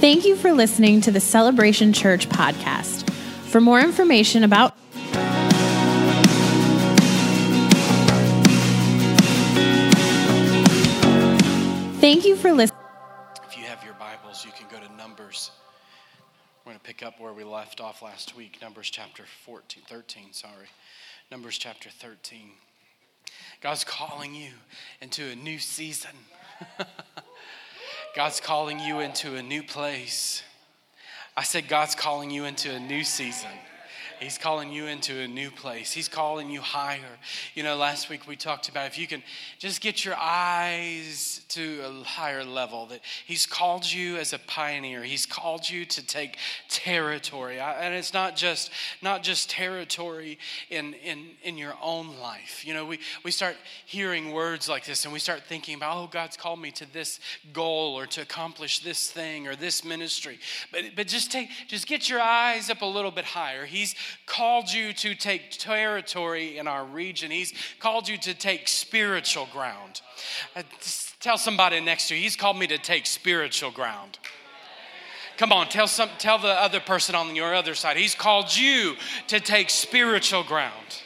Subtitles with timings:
[0.00, 3.10] Thank you for listening to the Celebration Church podcast.
[3.50, 4.78] For more information about
[11.98, 12.78] Thank you for listening.
[13.44, 15.50] If you have your Bibles, you can go to Numbers.
[16.64, 20.32] We're going to pick up where we left off last week, Numbers chapter 14, 13,
[20.32, 20.68] sorry.
[21.32, 22.52] Numbers chapter 13.
[23.60, 24.50] God's calling you
[25.00, 26.12] into a new season.
[28.18, 30.42] God's calling you into a new place.
[31.36, 33.48] I said, God's calling you into a new season.
[34.20, 35.92] He's calling you into a new place.
[35.92, 37.18] He's calling you higher.
[37.54, 39.22] You know, last week we talked about if you can
[39.58, 45.02] just get your eyes to a higher level, that He's called you as a pioneer.
[45.02, 46.36] He's called you to take
[46.68, 47.60] territory.
[47.60, 48.70] And it's not just
[49.02, 50.38] not just territory
[50.70, 52.66] in, in, in your own life.
[52.66, 56.08] You know, we, we start hearing words like this and we start thinking about, oh,
[56.10, 57.20] God's called me to this
[57.52, 60.38] goal or to accomplish this thing or this ministry.
[60.72, 63.64] But but just take just get your eyes up a little bit higher.
[63.64, 63.94] He's
[64.26, 70.00] called you to take territory in our region, He's called you to take spiritual ground.
[70.54, 70.62] Uh,
[71.20, 74.18] tell somebody next to you, He's called me to take spiritual ground.
[75.36, 77.96] Come on, tell some tell the other person on your other side.
[77.96, 78.96] He's called you
[79.28, 81.02] to take spiritual ground.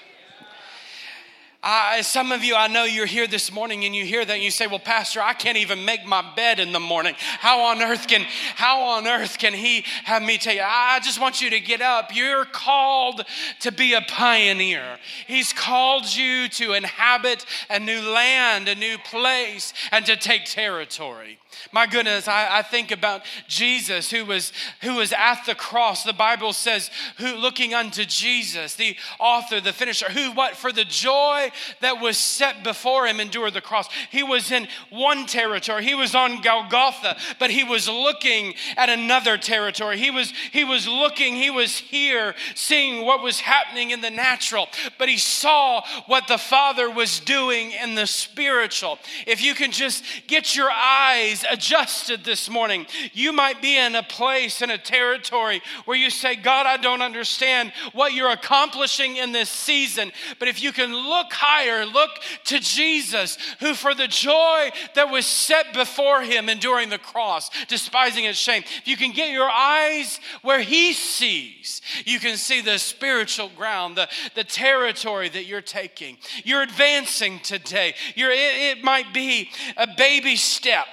[2.03, 4.51] Some of you, I know you're here this morning and you hear that and you
[4.51, 7.15] say, Well, Pastor, I can't even make my bed in the morning.
[7.19, 8.23] How on earth can,
[8.57, 10.63] how on earth can he have me tell you?
[10.65, 12.15] I just want you to get up.
[12.15, 13.25] You're called
[13.61, 14.99] to be a pioneer.
[15.29, 21.39] He's called you to inhabit a new land, a new place, and to take territory.
[21.73, 26.03] My goodness, I, I, think about Jesus who was, who was at the cross.
[26.03, 30.85] The Bible says, who looking unto Jesus, the author, the finisher, who what for the
[30.85, 33.89] joy that was set before him endured the cross.
[34.11, 35.85] He was in one territory.
[35.85, 39.99] He was on Golgotha, but he was looking at another territory.
[39.99, 44.69] He was, he was looking, he was here seeing what was happening in the natural,
[44.99, 48.99] but he saw what the Father was doing in the spiritual.
[49.27, 52.87] If you can just get your eyes adjusted this morning.
[53.13, 57.03] You might be in a place, in a territory where you say, God, I don't
[57.03, 60.13] understand what you're accomplishing in this season.
[60.39, 62.11] But if you can look higher, look
[62.45, 68.25] to Jesus, who for the joy that was set before him enduring the cross, despising
[68.25, 72.79] its shame, if you can get your eyes where he sees, you can see the
[72.79, 76.19] spiritual ground, the, the territory that you're taking.
[76.45, 77.95] You're advancing today.
[78.15, 80.87] You're, it, it might be a baby step.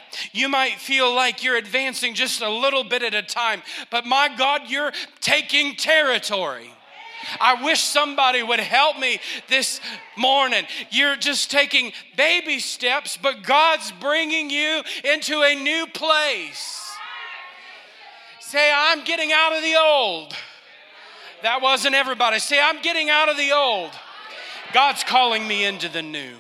[0.48, 4.62] Might feel like you're advancing just a little bit at a time, but my God,
[4.68, 6.72] you're taking territory.
[7.42, 9.20] I wish somebody would help me
[9.50, 9.82] this
[10.16, 10.66] morning.
[10.90, 16.90] You're just taking baby steps, but God's bringing you into a new place.
[18.40, 20.34] Say, I'm getting out of the old.
[21.44, 22.40] That wasn't everybody.
[22.40, 23.92] Say, I'm getting out of the old.
[24.74, 26.36] God's calling me into the new.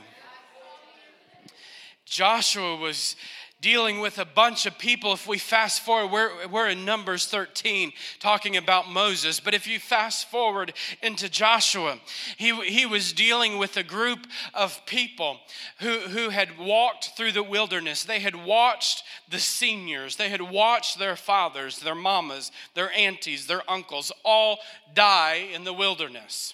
[2.05, 3.15] Joshua was
[3.61, 5.13] dealing with a bunch of people.
[5.13, 9.39] If we fast forward, we're, we're in Numbers 13 talking about Moses.
[9.39, 11.99] But if you fast forward into Joshua,
[12.37, 15.39] he, he was dealing with a group of people
[15.79, 18.03] who, who had walked through the wilderness.
[18.03, 23.69] They had watched the seniors, they had watched their fathers, their mamas, their aunties, their
[23.69, 24.59] uncles all
[24.93, 26.53] die in the wilderness.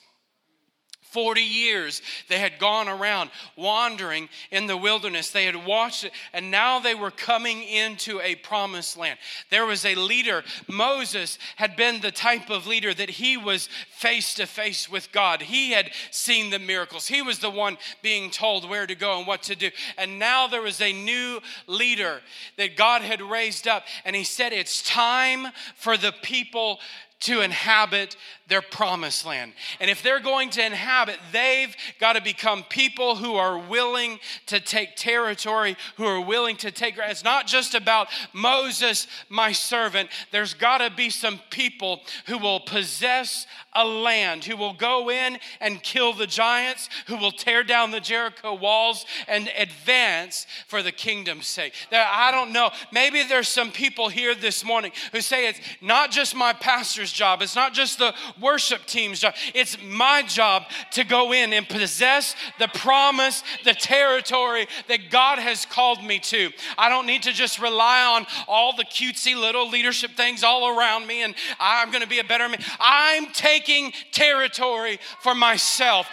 [1.16, 5.32] 40 years they had gone around wandering in the wilderness.
[5.32, 9.18] They had watched it, and now they were coming into a promised land.
[9.50, 10.44] There was a leader.
[10.68, 15.42] Moses had been the type of leader that he was face to face with God.
[15.42, 19.26] He had seen the miracles, he was the one being told where to go and
[19.26, 19.70] what to do.
[19.98, 22.20] And now there was a new leader
[22.58, 26.80] that God had raised up, and he said, It's time for the people
[27.22, 28.16] to inhabit
[28.48, 29.54] their promised land.
[29.80, 34.60] And if they're going to inhabit, they've got to become people who are willing to
[34.60, 36.96] take territory, who are willing to take.
[36.98, 40.10] It's not just about Moses, my servant.
[40.32, 45.38] There's got to be some people who will possess a land, who will go in
[45.60, 50.92] and kill the giants, who will tear down the Jericho walls and advance for the
[50.92, 51.74] kingdom's sake.
[51.92, 52.70] I don't know.
[52.92, 57.42] Maybe there's some people here this morning who say it's not just my pastor's job,
[57.42, 59.34] it's not just the worship team's job.
[59.54, 65.66] It's my job to go in and possess the promise, the territory that God has
[65.66, 66.52] called me to.
[66.78, 71.08] I don't need to just rely on all the cutesy little leadership things all around
[71.08, 72.64] me and I'm going to be a better man.
[72.80, 76.08] I'm taking territory for myself.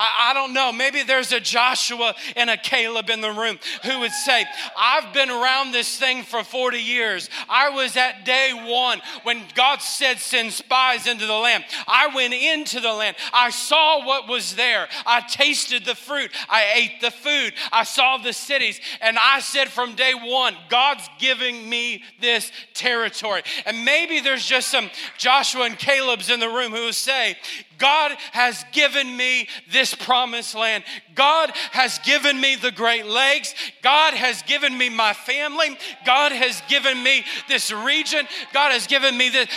[0.00, 0.72] I, I, don't know.
[0.72, 5.28] Maybe there's a Joshua and a Caleb in the room who would say, I've been
[5.28, 7.28] around this thing for 40 years.
[7.50, 11.64] I was at day one when God said, send spies into the land.
[11.86, 13.14] I went into the land.
[13.34, 14.88] I saw what was there.
[15.04, 16.30] I tasted the fruit.
[16.48, 17.52] I ate the food.
[17.70, 18.80] I saw the cities.
[19.02, 23.42] And I said from day one, God's giving me this territory.
[23.66, 24.88] And maybe there's just some
[25.18, 27.36] Joshua and Caleb's in the room who would say,
[27.80, 30.84] God has given me this promised land.
[31.14, 33.54] God has given me the Great Lakes.
[33.82, 35.76] God has given me my family.
[36.06, 38.28] God has given me this region.
[38.52, 39.48] God has given me this.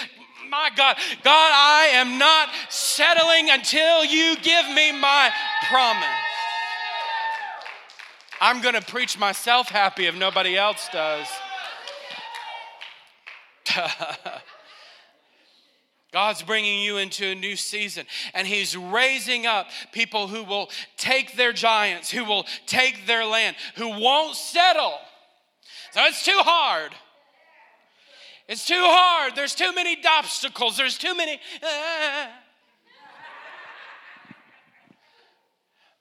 [0.49, 5.31] My God, God, I am not settling until you give me my
[5.69, 6.07] promise.
[8.39, 11.27] I'm going to preach myself happy if nobody else does.
[16.13, 18.06] God's bringing you into a new season,
[18.36, 23.56] and He's raising up people who will take their giants, who will take their land,
[23.75, 24.94] who won't settle.
[25.92, 26.92] So it's too hard.
[28.48, 29.36] It's too hard.
[29.36, 30.77] There's too many obstacles.
[30.77, 31.39] There's too many.
[31.62, 32.27] Uh,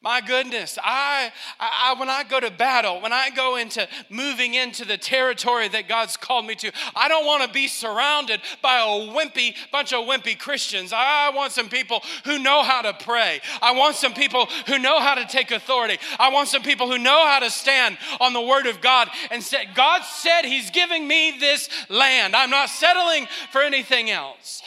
[0.03, 4.85] My goodness, I, I, when I go to battle, when I go into moving into
[4.85, 9.13] the territory that God's called me to, I don't want to be surrounded by a
[9.15, 10.93] wimpy bunch of wimpy Christians.
[10.93, 13.41] I want some people who know how to pray.
[13.63, 15.99] I want some people who know how to take authority.
[16.19, 19.41] I want some people who know how to stand on the word of God and
[19.41, 22.35] say, God said He's giving me this land.
[22.35, 24.63] I'm not settling for anything else.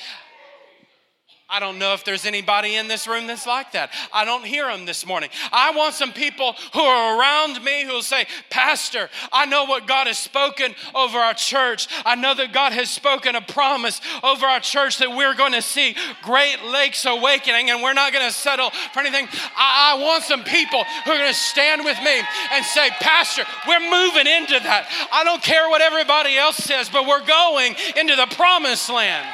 [1.48, 3.92] I don't know if there's anybody in this room that's like that.
[4.12, 5.30] I don't hear them this morning.
[5.52, 9.86] I want some people who are around me who will say, Pastor, I know what
[9.86, 11.88] God has spoken over our church.
[12.04, 15.62] I know that God has spoken a promise over our church that we're going to
[15.62, 19.28] see Great Lakes awakening and we're not going to settle for anything.
[19.56, 22.22] I, I want some people who are going to stand with me
[22.54, 24.88] and say, Pastor, we're moving into that.
[25.14, 29.28] I don't care what everybody else says, but we're going into the promised land.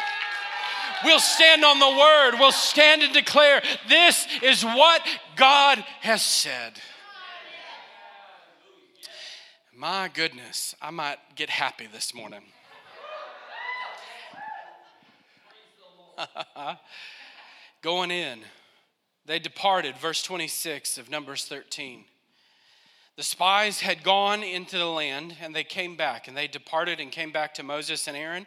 [1.03, 2.39] We'll stand on the word.
[2.39, 5.01] We'll stand and declare this is what
[5.35, 6.73] God has said.
[9.75, 12.41] My goodness, I might get happy this morning.
[17.81, 18.41] Going in,
[19.25, 22.05] they departed, verse 26 of Numbers 13.
[23.17, 27.11] The spies had gone into the land and they came back, and they departed and
[27.11, 28.45] came back to Moses and Aaron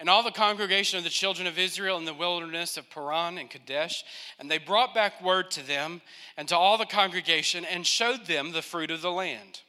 [0.00, 3.50] and all the congregation of the children of Israel in the wilderness of Paran and
[3.50, 4.02] Kadesh.
[4.38, 6.00] And they brought back word to them
[6.38, 9.60] and to all the congregation and showed them the fruit of the land.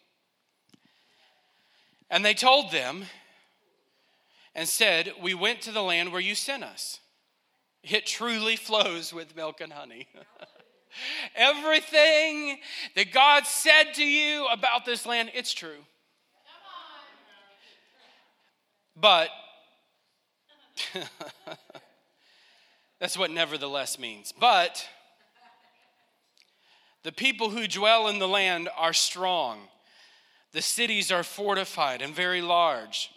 [2.10, 3.04] And they told them
[4.56, 7.02] and said, We went to the land where you sent us.
[7.84, 10.08] It truly flows with milk and honey.
[11.36, 12.58] Everything
[12.96, 15.84] that God said to you about this land, it's true.
[18.96, 19.30] But
[23.00, 24.32] That's what nevertheless means.
[24.40, 24.88] But
[27.04, 29.60] the people who dwell in the land are strong.
[30.54, 33.10] The cities are fortified and very large.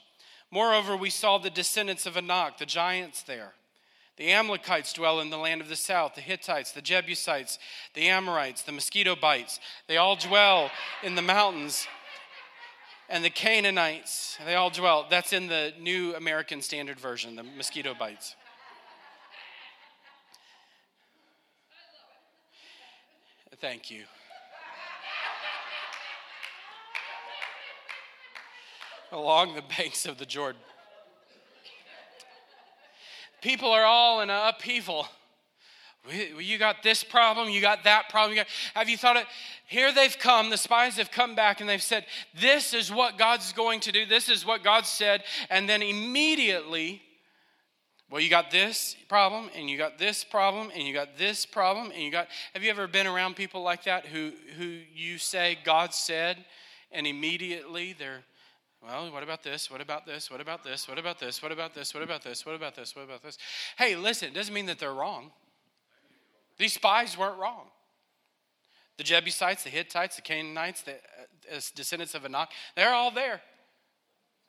[0.50, 3.52] Moreover, we saw the descendants of Anak, the giants there.
[4.16, 7.58] The Amalekites dwell in the land of the south, the Hittites, the Jebusites,
[7.94, 9.58] the Amorites, the mosquito bites.
[9.88, 10.70] They all dwell
[11.02, 11.88] in the mountains
[13.08, 15.10] and the Canaanites, they all dwelt.
[15.10, 18.34] That's in the New American Standard Version, the mosquito bites.
[23.60, 24.04] Thank you.
[29.12, 30.60] Along the banks of the Jordan.
[33.40, 35.06] People are all in an upheaval.
[36.12, 38.32] You got this problem, you got that problem.
[38.32, 39.26] You got, have you thought it?
[39.66, 42.04] Here they've come, the spies have come back and they've said,
[42.38, 45.24] This is what God's going to do, this is what God said.
[45.48, 47.00] And then immediately,
[48.10, 51.90] well, you got this problem, and you got this problem, and you got this problem,
[51.90, 52.28] and you got.
[52.52, 56.44] Have you ever been around people like that who, who you say, God said,
[56.92, 58.22] and immediately they're,
[58.82, 59.70] well, what about this?
[59.70, 60.30] What about this?
[60.30, 60.86] What about this?
[60.86, 61.42] What about this?
[61.42, 61.94] What about this?
[61.94, 62.44] What about this?
[62.44, 62.94] What about this?
[62.94, 63.38] What about this?
[63.78, 65.32] Hey, listen, it doesn't mean that they're wrong.
[66.58, 67.66] These spies weren't wrong.
[68.96, 73.40] The Jebusites, the Hittites, the Canaanites, the uh, descendants of Anak, they're all there.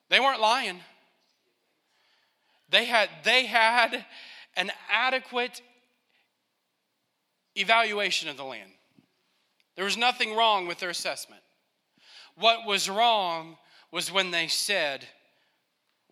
[0.09, 0.79] They weren't lying.
[2.69, 4.05] They had, they had
[4.55, 5.61] an adequate
[7.55, 8.71] evaluation of the land.
[9.75, 11.41] There was nothing wrong with their assessment.
[12.35, 13.57] What was wrong
[13.91, 15.05] was when they said,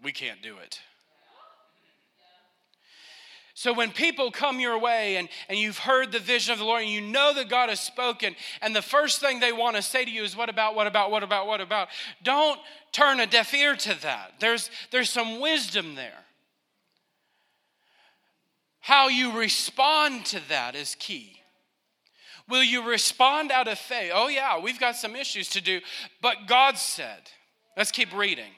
[0.02, 0.80] We can't do it.
[3.56, 6.82] So when people come your way and, and you've heard the vision of the Lord
[6.82, 10.04] and you know that God has spoken, and the first thing they want to say
[10.04, 11.90] to you is, What about, what about, what about, what about?
[12.24, 12.60] Don't
[12.92, 14.34] turn a deaf ear to that.
[14.40, 16.24] There's, there's some wisdom there.
[18.80, 21.40] How you respond to that is key.
[22.50, 24.12] Will you respond out of faith?
[24.14, 25.80] Oh, yeah, we've got some issues to do,
[26.22, 27.30] but God said.
[27.78, 28.52] Let's keep reading.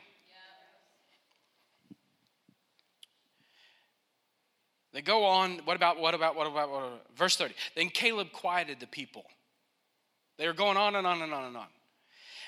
[4.96, 7.02] They go on, what about, what about, what about, what about?
[7.18, 7.54] Verse 30.
[7.76, 9.26] Then Caleb quieted the people.
[10.38, 11.68] They were going on and on and on and on.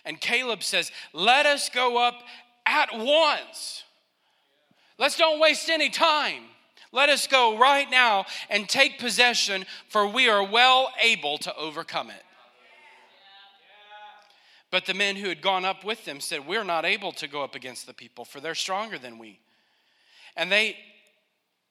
[0.06, 2.24] And Caleb says, Let us go up
[2.66, 3.84] at once.
[4.98, 6.44] Let's don't waste any time.
[6.94, 12.10] Let us go right now and take possession, for we are well able to overcome
[12.10, 12.24] it.
[14.72, 17.44] But the men who had gone up with them said, We're not able to go
[17.44, 19.42] up against the people, for they're stronger than we.
[20.38, 20.78] And they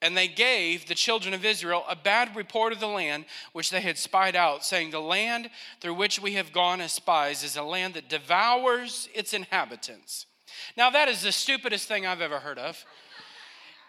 [0.01, 3.81] and they gave the children of Israel a bad report of the land which they
[3.81, 5.49] had spied out, saying, The land
[5.81, 10.27] through which we have gone as spies is a land that devours its inhabitants.
[10.75, 12.83] Now, that is the stupidest thing I've ever heard of.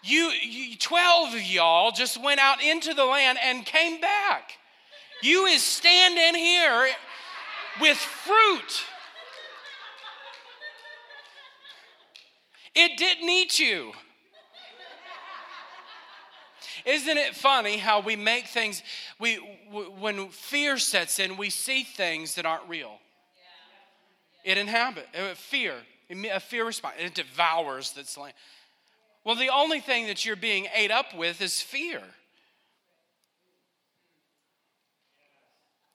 [0.02, 4.52] You, you 12 of y'all just went out into the land and came back.
[5.22, 6.88] You is standing here
[7.80, 8.84] with fruit.
[12.74, 13.92] It didn't eat you.
[16.84, 18.82] Isn't it funny how we make things,
[19.18, 19.36] we,
[19.98, 22.98] when fear sets in, we see things that aren't real.
[24.44, 25.74] It inhabits, uh, fear,
[26.10, 28.34] a fear response, it devours that's land.
[29.24, 32.02] Well, the only thing that you're being ate up with is fear.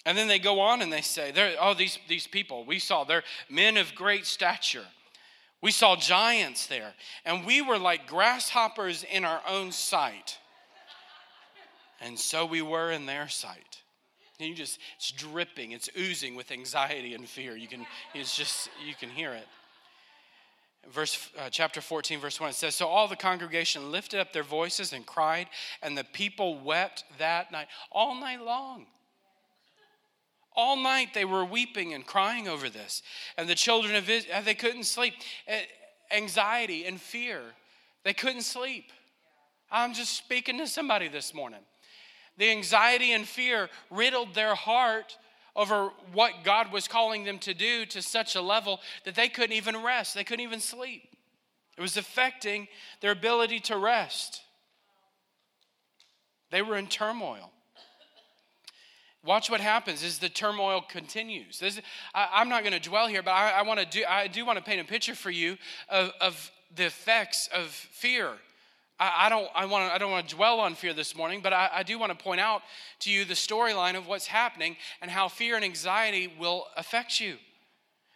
[0.05, 3.23] And then they go on and they say, oh, these, these people, we saw, they're
[3.49, 4.85] men of great stature.
[5.61, 10.37] We saw giants there, and we were like grasshoppers in our own sight
[12.01, 13.81] and so we were in their sight.
[14.39, 17.55] And you just, it's dripping, it's oozing with anxiety and fear.
[17.55, 19.47] You can, it's just, you can hear it.
[20.91, 24.43] Verse, uh, chapter 14, verse 1, it says, So all the congregation lifted up their
[24.43, 25.47] voices and cried,
[25.81, 28.87] and the people wept that night, all night long.
[30.55, 33.01] All night they were weeping and crying over this.
[33.37, 35.13] And the children of Israel, they couldn't sleep.
[36.11, 37.41] Anxiety and fear,
[38.03, 38.91] they couldn't sleep.
[39.71, 41.61] I'm just speaking to somebody this morning.
[42.37, 45.17] The anxiety and fear riddled their heart
[45.55, 49.55] over what God was calling them to do to such a level that they couldn't
[49.55, 50.15] even rest.
[50.15, 51.15] They couldn't even sleep.
[51.77, 52.67] It was affecting
[53.01, 54.41] their ability to rest.
[56.49, 57.51] They were in turmoil.
[59.25, 61.59] Watch what happens as the turmoil continues.
[61.59, 61.79] This,
[62.13, 64.03] I, am not going to dwell here, but I, I want to do.
[64.07, 68.33] I do want to paint a picture for you of, of the effects of fear
[68.99, 71.69] I, don't, I, wanna, I don't want to dwell on fear this morning, but I,
[71.73, 72.61] I do want to point out
[72.99, 77.37] to you the storyline of what's happening and how fear and anxiety will affect you.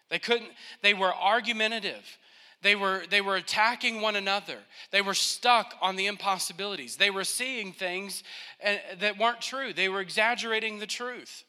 [0.09, 0.51] They couldn't,
[0.83, 2.17] they were argumentative.
[2.61, 4.57] They were, they were attacking one another.
[4.91, 6.95] They were stuck on the impossibilities.
[6.95, 8.23] They were seeing things
[8.61, 9.73] eh, that weren't true.
[9.73, 11.43] They were exaggerating the truth.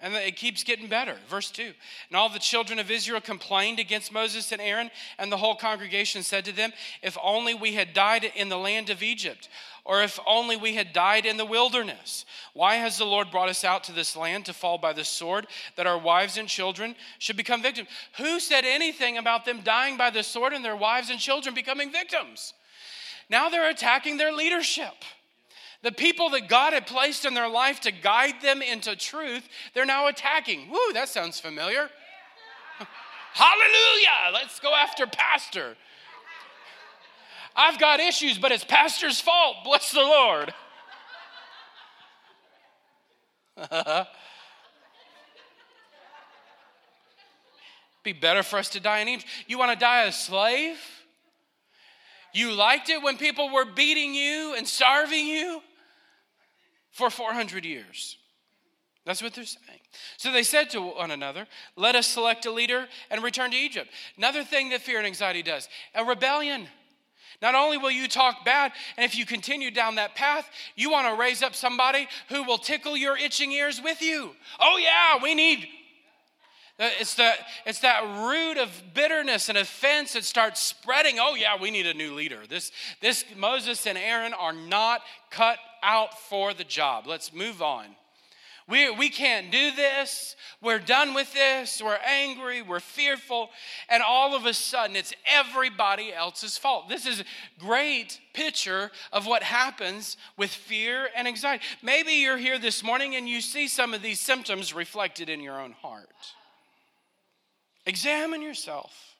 [0.00, 1.16] And it keeps getting better.
[1.28, 1.62] Verse 2.
[1.62, 6.22] And all the children of Israel complained against Moses and Aaron, and the whole congregation
[6.22, 6.72] said to them,
[7.02, 9.48] If only we had died in the land of Egypt,
[9.84, 12.24] or if only we had died in the wilderness.
[12.54, 15.46] Why has the Lord brought us out to this land to fall by the sword,
[15.76, 17.88] that our wives and children should become victims?
[18.16, 21.92] Who said anything about them dying by the sword and their wives and children becoming
[21.92, 22.54] victims?
[23.28, 24.94] Now they're attacking their leadership.
[25.84, 29.84] The people that God had placed in their life to guide them into truth, they're
[29.84, 30.70] now attacking.
[30.70, 31.90] Woo, that sounds familiar.
[33.34, 34.32] Hallelujah!
[34.32, 35.76] Let's go after Pastor.
[37.54, 39.56] I've got issues, but it's Pastor's fault.
[39.62, 40.54] Bless the Lord.
[48.02, 49.30] Be better for us to die in Egypt.
[49.46, 50.78] You want to die a slave?
[52.32, 55.60] You liked it when people were beating you and starving you?
[56.94, 58.16] For 400 years.
[59.04, 59.80] That's what they're saying.
[60.16, 61.46] So they said to one another,
[61.76, 63.90] Let us select a leader and return to Egypt.
[64.16, 66.66] Another thing that fear and anxiety does a rebellion.
[67.42, 71.08] Not only will you talk bad, and if you continue down that path, you want
[71.08, 74.30] to raise up somebody who will tickle your itching ears with you.
[74.60, 75.66] Oh, yeah, we need
[76.78, 81.18] Uh, it's that, it's that root of bitterness and offense that starts spreading.
[81.20, 82.40] Oh, yeah, we need a new leader.
[82.48, 85.00] This, this Moses and Aaron are not
[85.30, 87.06] cut out for the job.
[87.06, 87.86] Let's move on.
[88.66, 90.36] We, we can't do this.
[90.62, 91.82] We're done with this.
[91.84, 92.62] We're angry.
[92.62, 93.50] We're fearful.
[93.90, 96.88] And all of a sudden, it's everybody else's fault.
[96.88, 97.24] This is a
[97.60, 101.62] great picture of what happens with fear and anxiety.
[101.82, 105.60] Maybe you're here this morning and you see some of these symptoms reflected in your
[105.60, 106.08] own heart.
[107.86, 109.14] Examine yourself.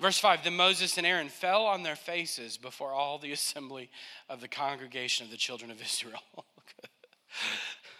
[0.00, 3.90] Verse 5 Then Moses and Aaron fell on their faces before all the assembly
[4.28, 6.20] of the congregation of the children of Israel.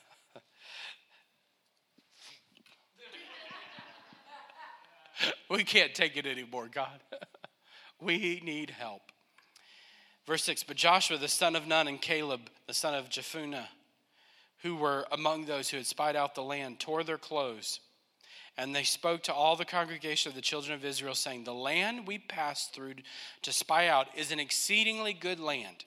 [5.50, 7.00] we can't take it anymore, God.
[8.00, 9.02] we need help.
[10.26, 13.67] Verse 6 But Joshua, the son of Nun, and Caleb, the son of Jephunneh,
[14.62, 17.81] who were among those who had spied out the land, tore their clothes.
[18.59, 22.06] And they spoke to all the congregation of the children of Israel, saying, The land
[22.06, 22.94] we passed through
[23.42, 25.85] to spy out is an exceedingly good land.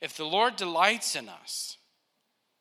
[0.00, 1.76] If the Lord delights in us,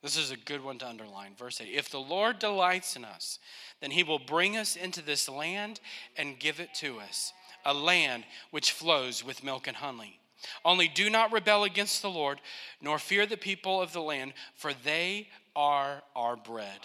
[0.01, 1.33] this is a good one to underline.
[1.37, 3.39] Verse 8 If the Lord delights in us,
[3.79, 5.79] then he will bring us into this land
[6.17, 7.31] and give it to us,
[7.65, 10.19] a land which flows with milk and honey.
[10.65, 12.41] Only do not rebel against the Lord,
[12.81, 16.79] nor fear the people of the land, for they are our bread.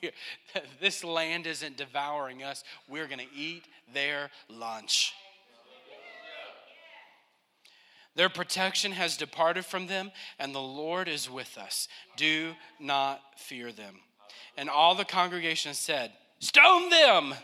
[0.80, 5.12] this land isn't devouring us, we're going to eat their lunch.
[8.14, 11.88] Their protection has departed from them, and the Lord is with us.
[12.16, 14.00] Do not fear them.
[14.56, 17.34] And all the congregation said, Stone them!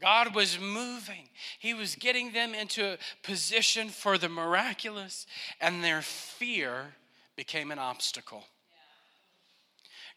[0.00, 1.28] God was moving.
[1.58, 5.26] He was getting them into a position for the miraculous,
[5.60, 6.94] and their fear
[7.36, 8.44] became an obstacle.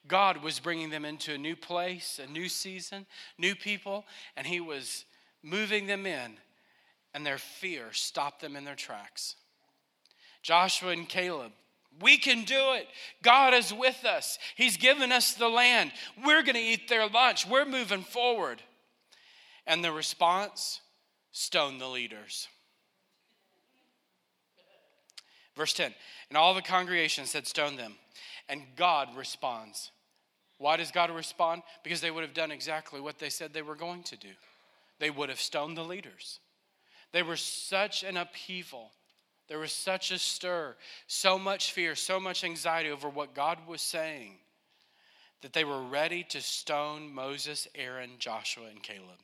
[0.08, 3.06] God was bringing them into a new place, a new season,
[3.38, 5.06] new people, and He was
[5.44, 6.34] moving them in,
[7.14, 9.36] and their fear stopped them in their tracks.
[10.42, 11.52] Joshua and Caleb,
[12.00, 12.88] we can do it.
[13.22, 14.40] God is with us.
[14.56, 15.92] He's given us the land.
[16.26, 17.46] We're going to eat their lunch.
[17.46, 18.62] We're moving forward.
[19.72, 20.82] And the response
[21.32, 22.50] stone the leaders.
[25.56, 25.94] Verse 10
[26.28, 27.94] And all the congregation said, Stone them.
[28.50, 29.92] And God responds.
[30.58, 31.64] Why does God respond?
[31.86, 34.28] Because they would have done exactly what they said they were going to do.
[35.00, 36.42] They would have stoned the leaders.
[37.14, 38.92] They were such an upheaval.
[39.48, 40.76] There was such a stir,
[41.08, 44.34] so much fear, so much anxiety over what God was saying
[45.42, 49.18] that they were ready to stone Moses, Aaron, Joshua, and Caleb.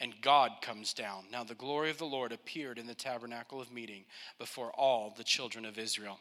[0.00, 1.24] And God comes down.
[1.32, 4.04] Now, the glory of the Lord appeared in the tabernacle of meeting
[4.38, 6.18] before all the children of Israel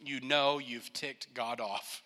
[0.00, 2.02] you know you've ticked God off.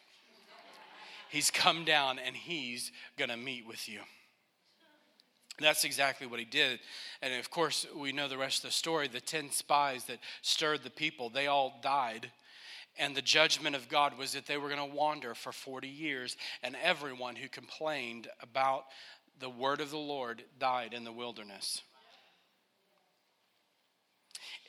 [1.31, 4.01] He's come down and he's going to meet with you.
[5.61, 6.81] That's exactly what he did.
[7.21, 9.09] And of course, we know the rest of the story.
[9.09, 12.31] The 10 spies that stirred the people, they all died.
[12.99, 16.37] And the judgment of God was that they were going to wander for 40 years,
[16.63, 18.85] and everyone who complained about
[19.41, 21.83] the word of the Lord died in the wilderness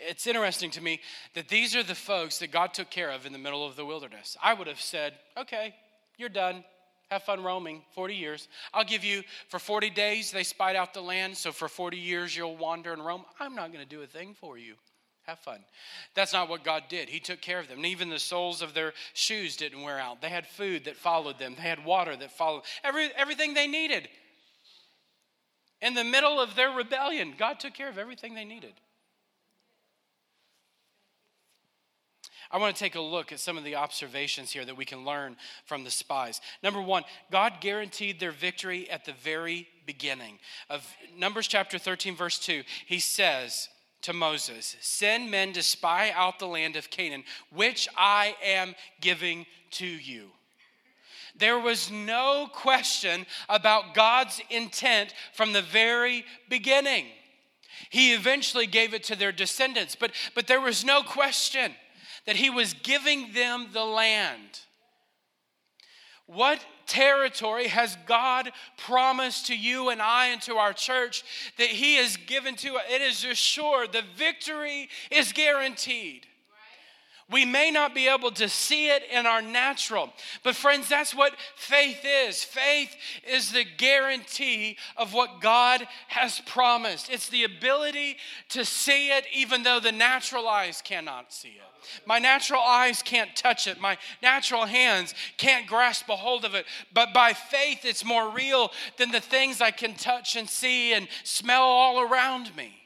[0.08, 1.00] it's interesting to me
[1.34, 3.86] that these are the folks that God took care of in the middle of the
[3.86, 4.38] wilderness.
[4.42, 5.74] I would have said, okay,
[6.18, 6.64] you're done.
[7.10, 8.48] Have fun roaming 40 years.
[8.74, 12.36] I'll give you for 40 days, they spied out the land, so for 40 years
[12.36, 13.24] you'll wander and roam.
[13.40, 14.76] I'm not going to do a thing for you.
[15.24, 15.60] Have fun.
[16.16, 17.08] That's not what God did.
[17.08, 17.78] He took care of them.
[17.78, 20.22] And even the soles of their shoes didn't wear out.
[20.22, 24.10] They had food that followed them, they had water that followed, Every, everything they needed.
[25.84, 28.72] In the middle of their rebellion, God took care of everything they needed.
[32.50, 35.04] I want to take a look at some of the observations here that we can
[35.04, 36.40] learn from the spies.
[36.62, 40.40] Number one, God guaranteed their victory at the very beginning.
[40.70, 43.68] Of Numbers chapter 13, verse 2, he says,
[44.04, 49.46] to Moses, Send men to spy out the land of Canaan, which I am giving
[49.72, 50.30] to you.
[51.36, 57.06] There was no question about God's intent from the very beginning.
[57.90, 61.74] He eventually gave it to their descendants, but, but there was no question
[62.26, 64.62] that he was giving them the land.
[66.26, 71.24] What territory has God promised to you and I and to our church
[71.58, 72.84] that He has given to us?
[72.90, 76.26] It is assured, the victory is guaranteed.
[77.32, 80.12] We may not be able to see it in our natural,
[80.44, 82.44] but friends, that's what faith is.
[82.44, 82.96] Faith
[83.28, 87.10] is the guarantee of what God has promised.
[87.10, 88.18] It's the ability
[88.50, 91.74] to see it even though the natural eyes cannot see it.
[92.06, 93.80] My natural eyes can't touch it.
[93.80, 96.66] My natural hands can't grasp a hold of it.
[96.94, 101.08] But by faith, it's more real than the things I can touch and see and
[101.24, 102.83] smell all around me.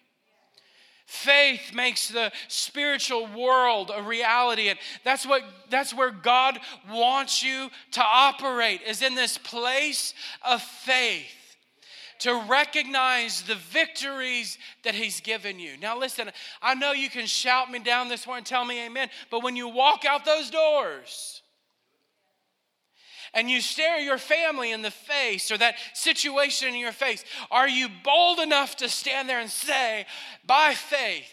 [1.07, 4.67] Faith makes the spiritual world a reality.
[4.67, 6.59] And that's what that's where God
[6.91, 11.31] wants you to operate is in this place of faith
[12.19, 15.77] to recognize the victories that he's given you.
[15.77, 16.29] Now listen,
[16.61, 19.55] I know you can shout me down this morning and tell me amen, but when
[19.55, 21.41] you walk out those doors,
[23.37, 27.69] and you stare your family in the face or that situation in your face, are
[27.69, 30.07] you bold enough to stand there and say,
[30.45, 31.31] by faith,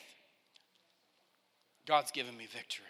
[1.89, 2.85] God's given me victory?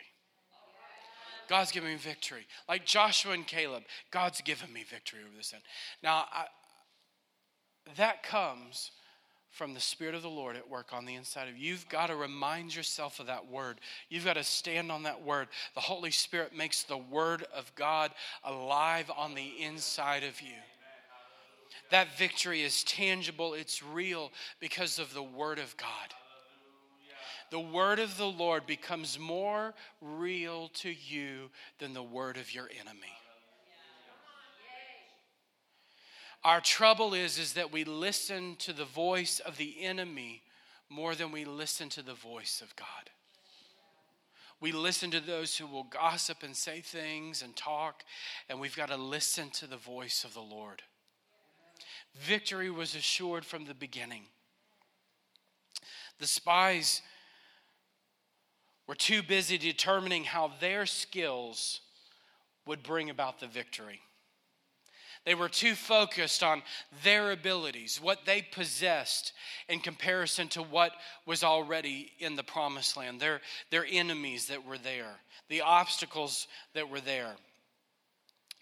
[1.49, 2.45] God's given me victory.
[2.69, 5.63] Like Joshua and Caleb, God's given me victory over this end.
[6.03, 6.47] Now, I,
[7.97, 8.91] that comes
[9.55, 11.71] from the Spirit of the Lord at work on the inside of you.
[11.71, 13.81] You've got to remind yourself of that word.
[14.09, 15.47] You've got to stand on that word.
[15.75, 18.11] The Holy Spirit makes the word of God
[18.43, 20.57] alive on the inside of you.
[21.91, 25.89] That victory is tangible, it's real because of the word of God.
[27.51, 32.69] The word of the Lord becomes more real to you than the word of your
[32.81, 33.13] enemy.
[36.45, 40.43] Our trouble is, is that we listen to the voice of the enemy
[40.91, 43.11] more than we listen to the voice of God.
[44.61, 48.05] We listen to those who will gossip and say things and talk,
[48.49, 50.83] and we've got to listen to the voice of the Lord.
[52.15, 54.25] Victory was assured from the beginning.
[56.19, 57.03] The spies
[58.87, 61.81] were too busy determining how their skills
[62.67, 64.01] would bring about the victory.
[65.25, 66.63] They were too focused on
[67.03, 69.33] their abilities, what they possessed,
[69.69, 70.93] in comparison to what
[71.25, 75.17] was already in the promised land, their, their enemies that were there,
[75.49, 77.37] the obstacles that were there.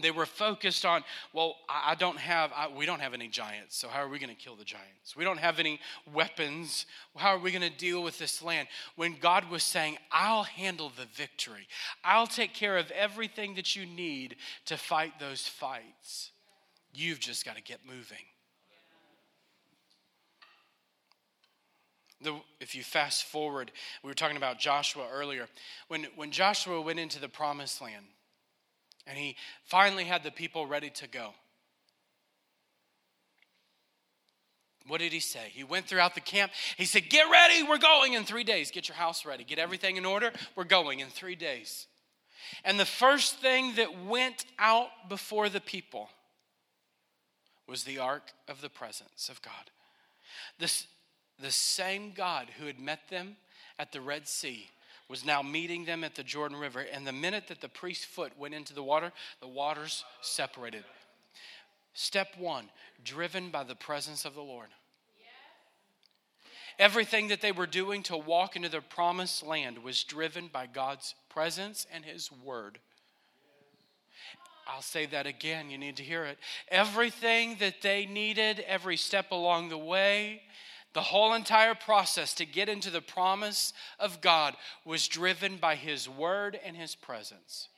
[0.01, 3.89] They were focused on, well, I don't have, I, we don't have any giants, so
[3.89, 5.15] how are we going to kill the giants?
[5.15, 5.81] We don't have any
[6.13, 6.87] weapons.
[7.17, 8.69] How are we going to deal with this land?
[8.97, 11.69] When God was saying, I'll handle the victory,
[12.05, 16.32] I'll take care of everything that you need to fight those fights.
[16.93, 18.25] You've just got to get moving.
[22.21, 25.49] The, if you fast forward, we were talking about Joshua earlier.
[25.89, 28.05] When, when Joshua went into the promised land
[29.07, 31.35] and he finally had the people ready to go,
[34.87, 35.51] what did he say?
[35.53, 36.53] He went throughout the camp.
[36.77, 38.71] He said, Get ready, we're going in three days.
[38.71, 40.33] Get your house ready, get everything in order.
[40.57, 41.87] We're going in three days.
[42.65, 46.09] And the first thing that went out before the people
[47.67, 49.71] was the ark of the presence of God.
[50.59, 50.87] This,
[51.41, 53.37] the same God who had met them
[53.79, 54.69] at the Red Sea
[55.09, 56.81] was now meeting them at the Jordan River.
[56.81, 60.85] And the minute that the priest's foot went into the water, the waters separated.
[61.95, 62.69] Step one
[63.05, 64.69] driven by the presence of the Lord.
[66.79, 71.15] Everything that they were doing to walk into the promised land was driven by God's
[71.29, 72.79] presence and His word.
[74.73, 75.69] I'll say that again.
[75.71, 76.39] You need to hear it.
[76.69, 80.43] Everything that they needed, every step along the way,
[80.95, 84.55] the whole entire process to get into the promise of God
[84.85, 87.69] was driven by His Word and His presence.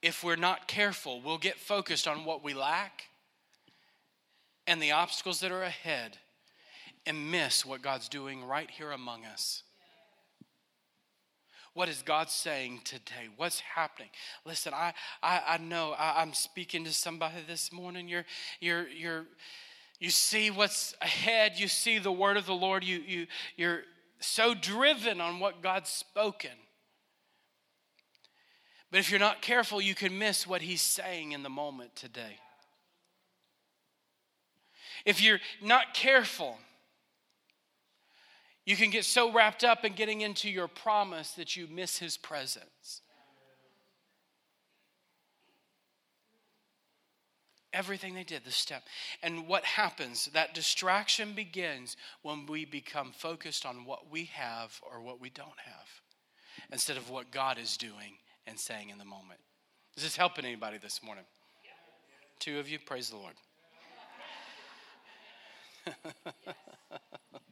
[0.00, 3.04] If we're not careful, we'll get focused on what we lack
[4.66, 6.16] and the obstacles that are ahead
[7.04, 9.62] and miss what God's doing right here among us.
[11.74, 13.28] What is God saying today?
[13.36, 14.08] What's happening?
[14.44, 18.08] Listen, I, I, I know I, I'm speaking to somebody this morning.
[18.08, 18.24] You're,
[18.60, 19.26] you're, you're,
[20.00, 21.52] you see what's ahead.
[21.56, 22.82] You see the word of the Lord.
[22.82, 23.82] You, you, you're
[24.18, 26.50] so driven on what God's spoken.
[28.90, 32.38] But if you're not careful, you can miss what He's saying in the moment today.
[35.04, 36.58] If you're not careful,
[38.66, 42.16] you can get so wrapped up in getting into your promise that you miss his
[42.16, 43.02] presence.
[47.72, 48.82] Everything they did, the step.
[49.22, 50.26] And what happens?
[50.34, 55.48] That distraction begins when we become focused on what we have or what we don't
[55.64, 55.88] have
[56.72, 58.14] instead of what God is doing
[58.46, 59.38] and saying in the moment.
[59.96, 61.24] Is this helping anybody this morning?
[62.40, 63.34] Two of you, praise the Lord.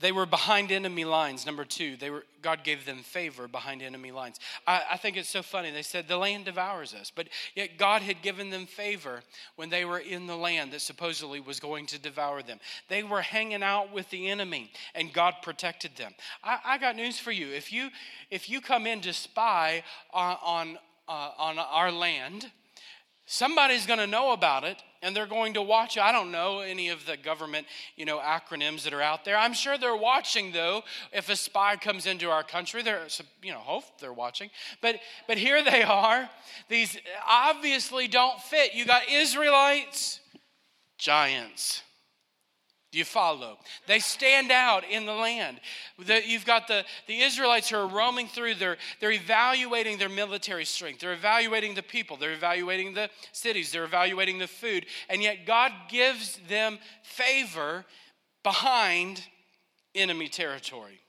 [0.00, 1.44] They were behind enemy lines.
[1.44, 4.38] Number two, they were, God gave them favor behind enemy lines.
[4.64, 5.72] I, I, think it's so funny.
[5.72, 7.10] They said, The land devours us.
[7.14, 9.22] But yet God had given them favor
[9.56, 12.60] when they were in the land that supposedly was going to devour them.
[12.88, 16.14] They were hanging out with the enemy, and God protected them.
[16.44, 17.48] I, I got news for you.
[17.48, 17.88] If you,
[18.30, 19.82] if you come in to spy
[20.12, 22.52] on, on, uh, on our land,
[23.28, 26.88] somebody's going to know about it and they're going to watch i don't know any
[26.88, 29.36] of the government you know acronyms that are out there.
[29.36, 32.82] I'm sure they're watching though if a spy comes into our country.
[32.82, 33.06] They're
[33.42, 34.50] you know hope they're watching.
[34.80, 36.28] But but here they are.
[36.68, 38.74] These obviously don't fit.
[38.74, 40.20] You got israelites
[40.96, 41.82] giants
[42.90, 43.58] do you follow?
[43.86, 45.60] They stand out in the land.
[45.98, 50.64] The, you've got the, the Israelites who are roaming through, they're, they're evaluating their military
[50.64, 55.46] strength, they're evaluating the people, they're evaluating the cities, they're evaluating the food, and yet
[55.46, 57.84] God gives them favor
[58.42, 59.22] behind
[59.94, 61.00] enemy territory.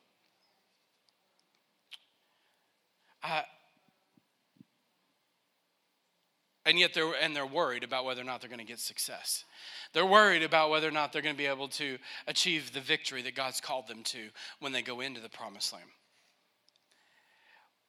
[6.69, 9.43] And yet they're and they're worried about whether or not they're going to get success.
[9.91, 13.23] They're worried about whether or not they're going to be able to achieve the victory
[13.23, 14.29] that god's called them to
[14.59, 15.89] when they go into the promised land.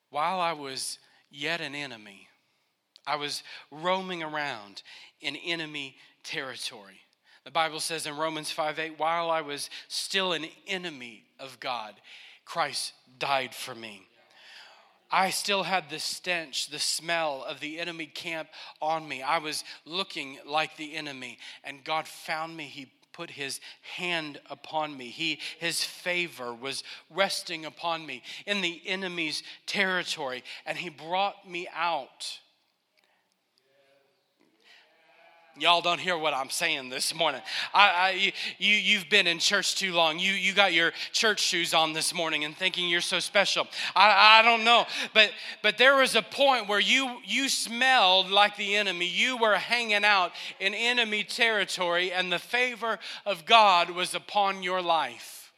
[0.09, 0.99] While i was
[1.31, 2.27] yet an enemy
[3.07, 4.83] i was roaming around
[5.21, 7.01] in enemy territory.
[7.45, 11.97] The bible says in romans 5 8 while i was still an enemy of god
[12.47, 14.07] christ died for me
[15.11, 18.49] I still had the stench, the smell of the enemy camp
[18.81, 19.23] on me.
[19.23, 22.65] I was looking like the enemy, and God found me.
[22.65, 23.61] He put his
[23.97, 25.09] hand upon me.
[25.09, 31.69] He his favor was resting upon me in the enemy's territory, and he brought me
[31.75, 32.39] out
[35.59, 37.41] Y'all don't hear what I'm saying this morning.
[37.75, 40.19] I, I, you, you've been in church too long.
[40.19, 43.67] You, you got your church shoes on this morning and thinking you're so special.
[43.97, 44.87] I, I don't know.
[45.13, 45.33] But,
[45.63, 49.07] but there was a point where you, you smelled like the enemy.
[49.07, 54.81] You were hanging out in enemy territory, and the favor of God was upon your
[54.81, 55.53] life.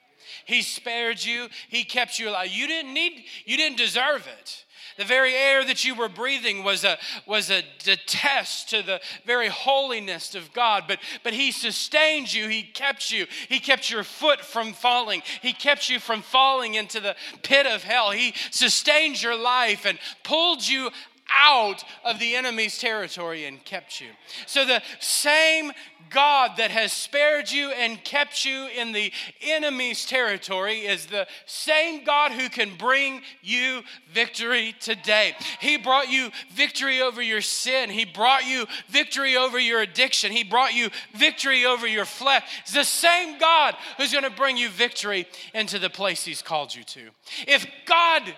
[0.46, 2.48] He spared you, He kept you alive.
[2.48, 4.64] You didn't need, you didn't deserve it.
[4.96, 9.00] The very air that you were breathing was a, was a, a test to the
[9.24, 10.84] very holiness of God.
[10.86, 15.52] But, but He sustained you, He kept you, He kept your foot from falling, He
[15.52, 18.10] kept you from falling into the pit of hell.
[18.10, 20.90] He sustained your life and pulled you
[21.34, 24.08] out of the enemy's territory and kept you.
[24.46, 25.72] So the same
[26.10, 32.04] God that has spared you and kept you in the enemy's territory is the same
[32.04, 35.34] God who can bring you victory today.
[35.60, 40.44] He brought you victory over your sin, He brought you victory over your addiction, He
[40.44, 42.42] brought you victory over your flesh.
[42.62, 46.74] It's the same God who's going to bring you victory into the place He's called
[46.74, 47.10] you to.
[47.46, 48.34] If God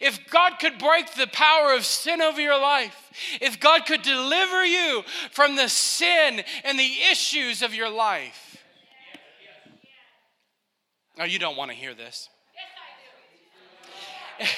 [0.00, 2.96] if God could break the power of sin over your life,
[3.40, 8.56] if God could deliver you from the sin and the issues of your life.
[11.18, 12.28] Oh, you don't want to hear this.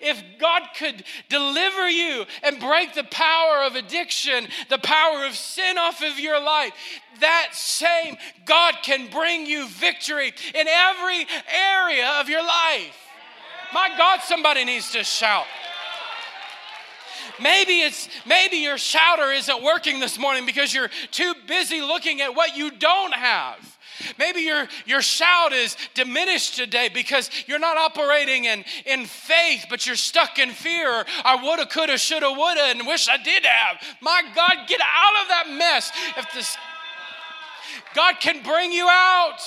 [0.00, 5.76] if God could deliver you and break the power of addiction, the power of sin
[5.78, 6.72] off of your life,
[7.20, 13.03] that same God can bring you victory in every area of your life.
[13.74, 15.46] My God, somebody needs to shout.
[17.42, 22.36] Maybe it's maybe your shouter isn't working this morning because you're too busy looking at
[22.36, 23.76] what you don't have.
[24.18, 29.86] Maybe your, your shout is diminished today because you're not operating in, in faith, but
[29.86, 31.04] you're stuck in fear.
[31.24, 33.80] I woulda, coulda, shoulda, woulda, and wish I did have.
[34.00, 35.92] My God, get out of that mess.
[36.16, 36.56] If this
[37.94, 39.40] God can bring you out.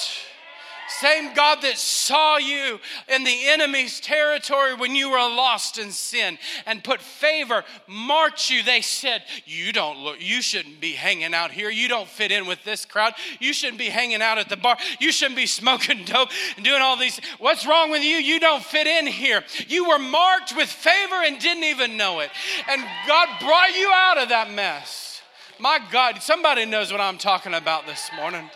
[0.87, 6.37] Same God that saw you in the enemy's territory when you were lost in sin
[6.65, 8.63] and put favor, marked you.
[8.63, 11.69] They said, You don't look, you shouldn't be hanging out here.
[11.69, 13.13] You don't fit in with this crowd.
[13.39, 14.77] You shouldn't be hanging out at the bar.
[14.99, 17.19] You shouldn't be smoking dope and doing all these.
[17.37, 18.17] What's wrong with you?
[18.17, 19.43] You don't fit in here.
[19.67, 22.29] You were marked with favor and didn't even know it.
[22.69, 25.21] And God brought you out of that mess.
[25.59, 28.49] My God, somebody knows what I'm talking about this morning.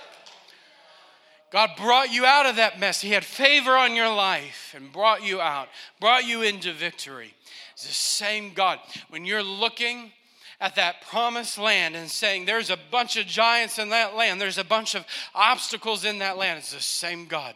[1.51, 3.01] God brought you out of that mess.
[3.01, 5.67] He had favor on your life and brought you out,
[5.99, 7.33] brought you into victory.
[7.73, 8.79] It's the same God.
[9.09, 10.13] When you're looking
[10.61, 14.57] at that promised land and saying, There's a bunch of giants in that land, there's
[14.57, 17.55] a bunch of obstacles in that land, it's the same God.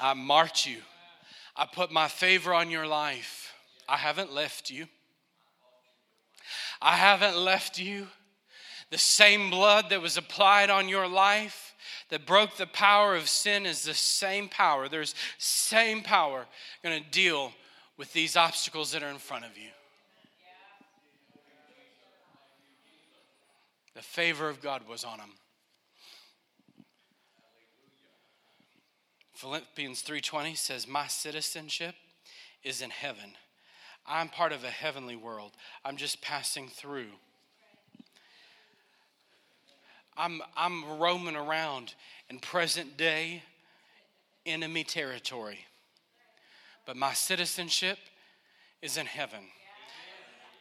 [0.00, 0.78] I marked you,
[1.54, 3.52] I put my favor on your life.
[3.86, 4.86] I haven't left you.
[6.80, 8.08] I haven't left you.
[8.90, 11.63] The same blood that was applied on your life
[12.10, 14.88] that broke the power of sin is the same power.
[14.88, 16.46] There's same power
[16.82, 17.52] going to deal
[17.96, 19.70] with these obstacles that are in front of you.
[23.94, 25.30] The favor of God was on him.
[29.34, 31.94] Philippians 3:20 says my citizenship
[32.62, 33.36] is in heaven.
[34.06, 35.52] I'm part of a heavenly world.
[35.84, 37.12] I'm just passing through.
[40.16, 41.94] I'm, I'm roaming around
[42.30, 43.42] in present day
[44.46, 45.58] enemy territory.
[46.86, 47.98] But my citizenship
[48.82, 49.40] is in heaven.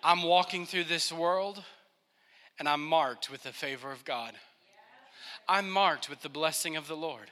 [0.03, 1.63] I'm walking through this world
[2.59, 4.33] and I'm marked with the favor of God.
[5.47, 7.29] I'm marked with the blessing of the Lord.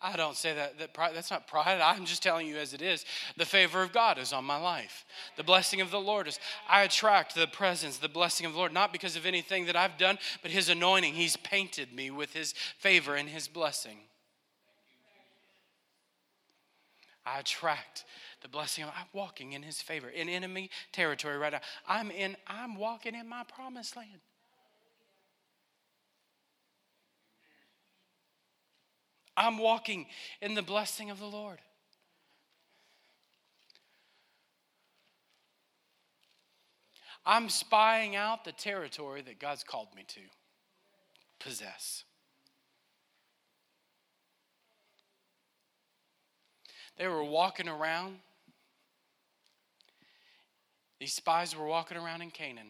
[0.00, 1.80] I don't say that, that pride, that's not pride.
[1.80, 3.04] I'm just telling you as it is.
[3.36, 5.06] The favor of God is on my life.
[5.36, 8.72] The blessing of the Lord is, I attract the presence, the blessing of the Lord,
[8.72, 11.14] not because of anything that I've done, but His anointing.
[11.14, 13.98] He's painted me with His favor and His blessing.
[17.24, 18.04] I attract
[18.42, 21.60] the blessing I'm walking in his favor in enemy territory right now.
[21.88, 24.20] I'm in I'm walking in my promised land.
[29.36, 30.06] I'm walking
[30.40, 31.58] in the blessing of the Lord.
[37.26, 40.20] I'm spying out the territory that God's called me to
[41.40, 42.04] possess.
[46.96, 48.16] They were walking around.
[50.98, 52.68] These spies were walking around in Canaan,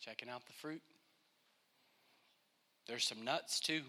[0.00, 0.82] checking out the fruit.
[2.86, 3.82] There's some nuts too.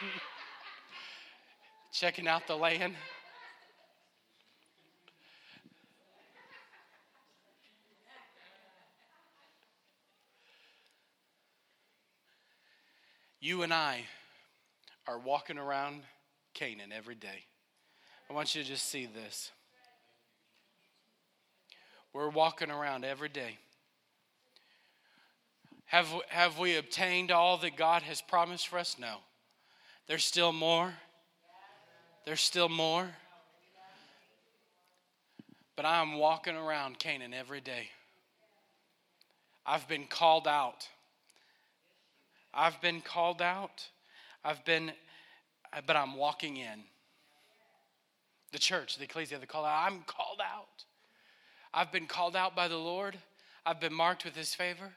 [1.92, 2.94] checking out the land.
[13.40, 14.04] You and I
[15.06, 16.00] are walking around
[16.54, 17.44] Canaan every day.
[18.30, 19.50] I want you to just see this.
[22.14, 23.58] We're walking around every day.
[25.86, 28.96] Have, have we obtained all that God has promised for us?
[28.98, 29.18] No.
[30.06, 30.94] There's still more.
[32.26, 33.08] There's still more.
[35.76, 37.88] But I'm walking around Canaan every day.
[39.66, 40.88] I've been called out.
[42.52, 43.88] I've been called out.
[44.44, 44.92] I've been,
[45.86, 46.84] but I'm walking in.
[48.52, 49.86] The church, the ecclesia, the call out.
[49.86, 50.84] I'm called out.
[51.72, 53.18] I've been called out by the Lord.
[53.66, 54.92] I've been marked with his favor.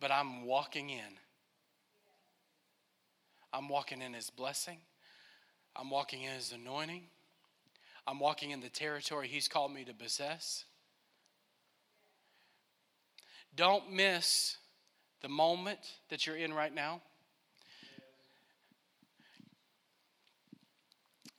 [0.00, 1.18] But I'm walking in.
[3.56, 4.76] I'm walking in his blessing.
[5.74, 7.04] I'm walking in his anointing.
[8.06, 10.66] I'm walking in the territory he's called me to possess.
[13.54, 14.58] Don't miss
[15.22, 15.78] the moment
[16.10, 17.00] that you're in right now.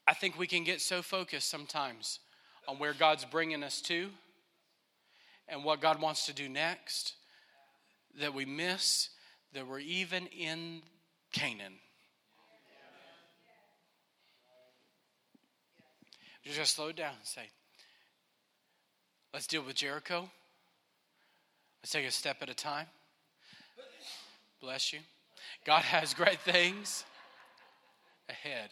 [0.08, 2.20] I think we can get so focused sometimes
[2.68, 4.10] on where God's bringing us to
[5.48, 7.14] and what God wants to do next
[8.20, 9.10] that we miss
[9.54, 10.82] that we're even in
[11.32, 11.74] Canaan.
[16.54, 17.50] Just slow down and say,
[19.34, 20.30] let's deal with Jericho.
[21.84, 22.88] Let's take a step at a time.
[24.60, 25.00] Bless you.
[25.66, 27.04] God has great things
[28.28, 28.70] ahead.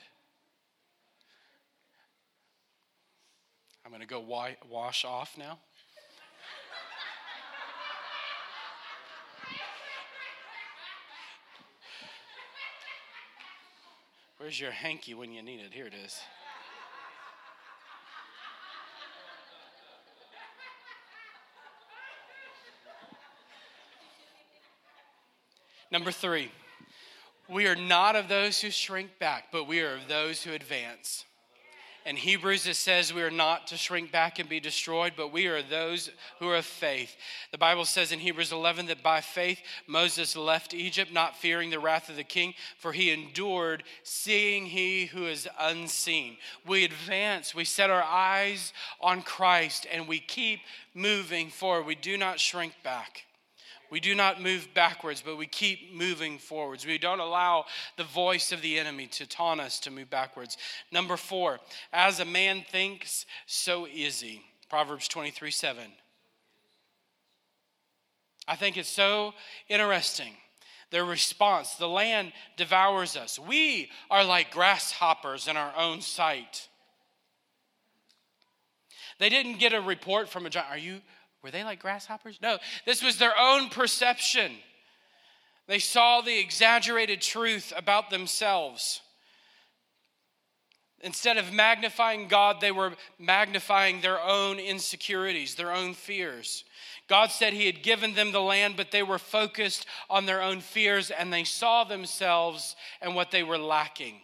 [3.85, 5.59] I'm going to go wash off now.
[14.38, 15.71] Where's your hanky when you need it?
[15.71, 16.19] Here it is.
[25.95, 26.51] Number three,
[27.47, 31.23] we are not of those who shrink back, but we are of those who advance.
[32.05, 35.47] In Hebrews, it says we are not to shrink back and be destroyed, but we
[35.47, 37.15] are those who are of faith.
[37.53, 41.79] The Bible says in Hebrews 11 that by faith Moses left Egypt, not fearing the
[41.79, 46.36] wrath of the king, for he endured, seeing he who is unseen.
[46.67, 50.60] We advance, we set our eyes on Christ, and we keep
[50.93, 51.86] moving forward.
[51.86, 53.25] We do not shrink back.
[53.91, 56.85] We do not move backwards, but we keep moving forwards.
[56.85, 57.65] We don't allow
[57.97, 60.57] the voice of the enemy to taunt us to move backwards.
[60.91, 61.59] Number four,
[61.93, 64.41] as a man thinks, so is he.
[64.69, 65.83] Proverbs 23 7.
[68.47, 69.33] I think it's so
[69.69, 70.33] interesting.
[70.91, 73.39] Their response the land devours us.
[73.39, 76.69] We are like grasshoppers in our own sight.
[79.17, 80.71] They didn't get a report from a giant.
[80.71, 81.01] Are you
[81.45, 82.39] were they like grasshoppers?
[82.41, 84.51] No, this was their own perception.
[85.67, 89.01] They saw the exaggerated truth about themselves.
[91.01, 96.63] Instead of magnifying God, they were magnifying their own insecurities, their own fears.
[97.07, 100.61] God said He had given them the land, but they were focused on their own
[100.61, 104.15] fears and they saw themselves and what they were lacking.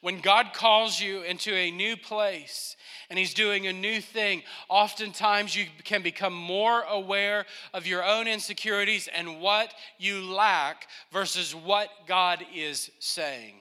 [0.00, 2.76] When God calls you into a new place
[3.10, 8.28] and He's doing a new thing, oftentimes you can become more aware of your own
[8.28, 13.54] insecurities and what you lack versus what God is saying.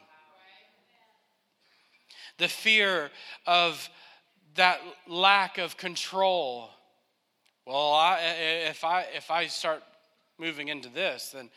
[2.38, 3.10] The fear
[3.48, 3.90] of
[4.56, 6.70] that lack of control.
[7.66, 8.20] Well, I,
[8.68, 9.82] if, I, if I start
[10.38, 11.50] moving into this, then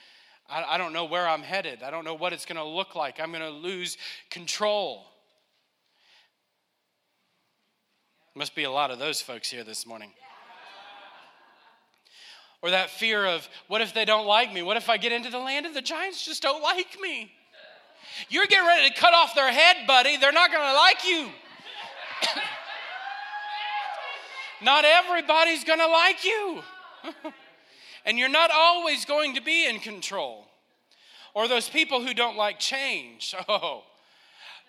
[0.50, 1.82] I, I don't know where I'm headed.
[1.82, 3.20] I don't know what it's going to look like.
[3.20, 3.96] I'm going to lose
[4.30, 5.06] control.
[8.34, 10.12] Must be a lot of those folks here this morning.
[12.62, 14.62] Or that fear of, what if they don't like me?
[14.62, 17.32] What if I get into the land and the giants just don't like me?
[18.28, 20.16] You're getting ready to cut off their head, buddy.
[20.16, 21.28] They're not going to like you.
[24.62, 26.62] not everybody's going to like you.
[28.04, 30.46] and you're not always going to be in control.
[31.34, 33.34] Or those people who don't like change.
[33.48, 33.84] Oh,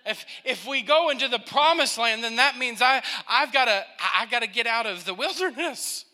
[0.04, 3.86] if, if we go into the promised land, then that means I, I've got to
[4.00, 6.06] I got to get out of the wilderness.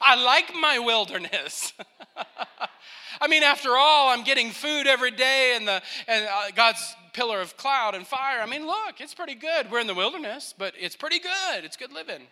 [0.00, 1.72] I like my wilderness.
[3.20, 7.40] I mean, after all, I'm getting food every day and, the, and uh, God's pillar
[7.40, 8.40] of cloud and fire.
[8.40, 9.70] I mean, look, it's pretty good.
[9.70, 11.64] We're in the wilderness, but it's pretty good.
[11.64, 12.26] It's good living.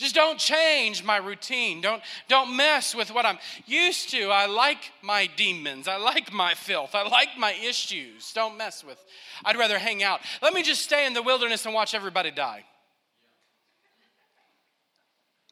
[0.00, 1.82] Just don't change my routine.
[1.82, 4.30] Don't, don't mess with what I'm used to.
[4.30, 5.88] I like my demons.
[5.88, 6.94] I like my filth.
[6.94, 8.32] I like my issues.
[8.32, 8.96] Don't mess with.
[9.44, 10.20] I'd rather hang out.
[10.40, 12.64] Let me just stay in the wilderness and watch everybody die.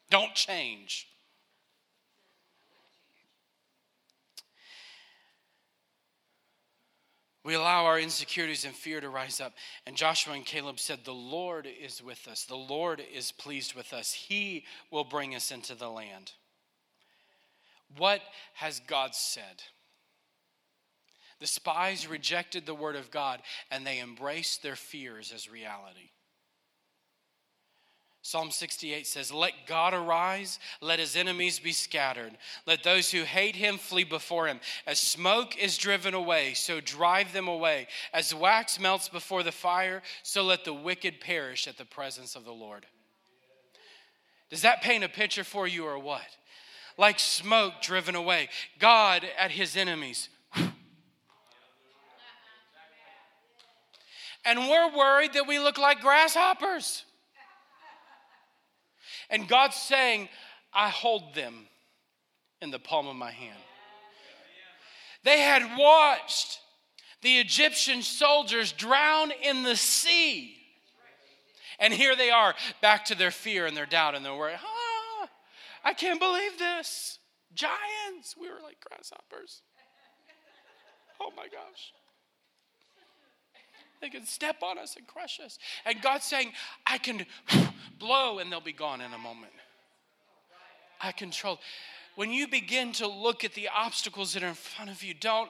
[0.09, 1.07] Don't change.
[7.43, 9.53] We allow our insecurities and fear to rise up.
[9.85, 12.43] And Joshua and Caleb said, The Lord is with us.
[12.43, 14.11] The Lord is pleased with us.
[14.11, 16.33] He will bring us into the land.
[17.97, 18.21] What
[18.55, 19.63] has God said?
[21.39, 26.11] The spies rejected the word of God and they embraced their fears as reality.
[28.21, 32.37] Psalm 68 says, Let God arise, let his enemies be scattered.
[32.65, 34.59] Let those who hate him flee before him.
[34.85, 37.87] As smoke is driven away, so drive them away.
[38.13, 42.43] As wax melts before the fire, so let the wicked perish at the presence of
[42.43, 42.85] the Lord.
[44.49, 46.27] Does that paint a picture for you or what?
[46.97, 48.49] Like smoke driven away,
[48.79, 50.27] God at his enemies.
[54.45, 57.05] And we're worried that we look like grasshoppers.
[59.29, 60.29] And God's saying,
[60.73, 61.67] I hold them
[62.61, 63.59] in the palm of my hand.
[65.23, 66.59] They had watched
[67.21, 70.55] the Egyptian soldiers drown in the sea.
[71.79, 74.53] And here they are, back to their fear and their doubt and their worry.
[74.55, 75.29] Ah,
[75.83, 77.19] I can't believe this.
[77.53, 78.35] Giants.
[78.39, 79.61] We were like grasshoppers.
[81.21, 81.93] Oh my gosh.
[84.01, 85.59] They can step on us and crush us.
[85.85, 86.53] And God's saying,
[86.85, 87.25] I can
[87.99, 89.51] blow and they'll be gone in a moment.
[91.01, 91.59] I control.
[92.15, 95.49] When you begin to look at the obstacles that are in front of you, don't,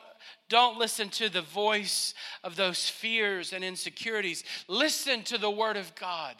[0.49, 4.43] don't listen to the voice of those fears and insecurities.
[4.67, 6.35] Listen to the word of God.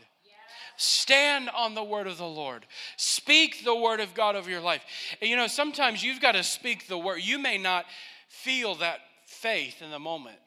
[0.78, 2.66] Stand on the word of the Lord.
[2.96, 4.82] Speak the word of God over your life.
[5.20, 7.18] And you know, sometimes you've got to speak the word.
[7.18, 7.86] You may not
[8.30, 10.38] feel that faith in the moment.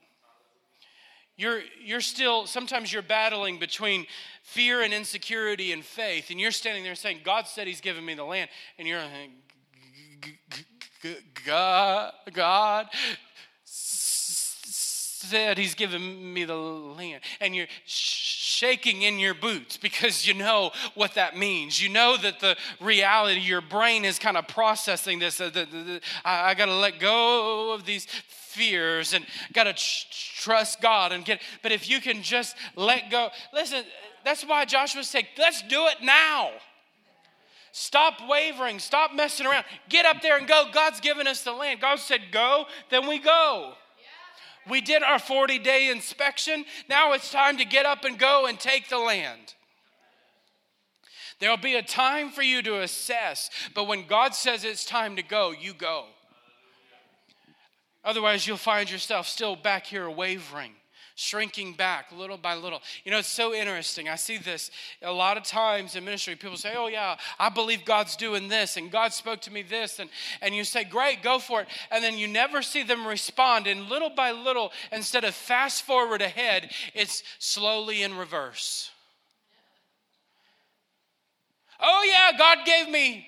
[1.37, 4.07] You're, you're still, sometimes you're battling between
[4.43, 8.15] fear and insecurity and faith, and you're standing there saying, God said He's given me
[8.15, 8.51] the land.
[8.79, 9.01] And you're
[11.45, 12.87] God, God
[13.65, 17.23] said He's given me the land.
[17.41, 21.83] And you're shaking in your boots because you know what that means.
[21.83, 25.41] You know that the reality, your brain is kind of processing this.
[26.25, 29.75] I, got to let go of these fears and got to
[30.43, 31.41] trust God and get.
[31.63, 33.85] But if you can just let go, listen.
[34.25, 36.53] That's why Joshua said, "Let's do it now."
[37.73, 38.79] Stop wavering.
[38.79, 39.65] Stop messing around.
[39.89, 40.71] Get up there and go.
[40.73, 41.81] God's given us the land.
[41.81, 43.77] God said, "Go." Then we go.
[44.67, 46.65] We did our 40 day inspection.
[46.89, 49.55] Now it's time to get up and go and take the land.
[51.41, 55.23] There'll be a time for you to assess, but when God says it's time to
[55.23, 56.07] go, you go.
[58.05, 60.73] Otherwise, you'll find yourself still back here wavering,
[61.15, 62.81] shrinking back little by little.
[63.05, 64.09] You know, it's so interesting.
[64.09, 64.73] I see this
[65.03, 66.35] a lot of times in ministry.
[66.35, 70.01] People say, Oh, yeah, I believe God's doing this, and God spoke to me this.
[70.01, 71.69] And, and you say, Great, go for it.
[71.93, 73.69] And then you never see them respond.
[73.69, 78.91] And little by little, instead of fast forward ahead, it's slowly in reverse.
[81.79, 83.27] Oh, yeah, God gave me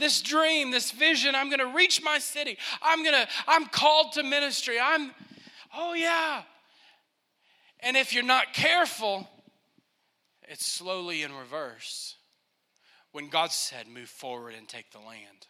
[0.00, 1.34] this dream, this vision.
[1.34, 2.58] I'm going to reach my city.
[2.82, 4.78] I'm going to, I'm called to ministry.
[4.82, 5.12] I'm,
[5.76, 6.42] oh yeah.
[7.80, 9.28] And if you're not careful,
[10.48, 12.16] it's slowly in reverse.
[13.12, 15.46] When God said, move forward and take the land.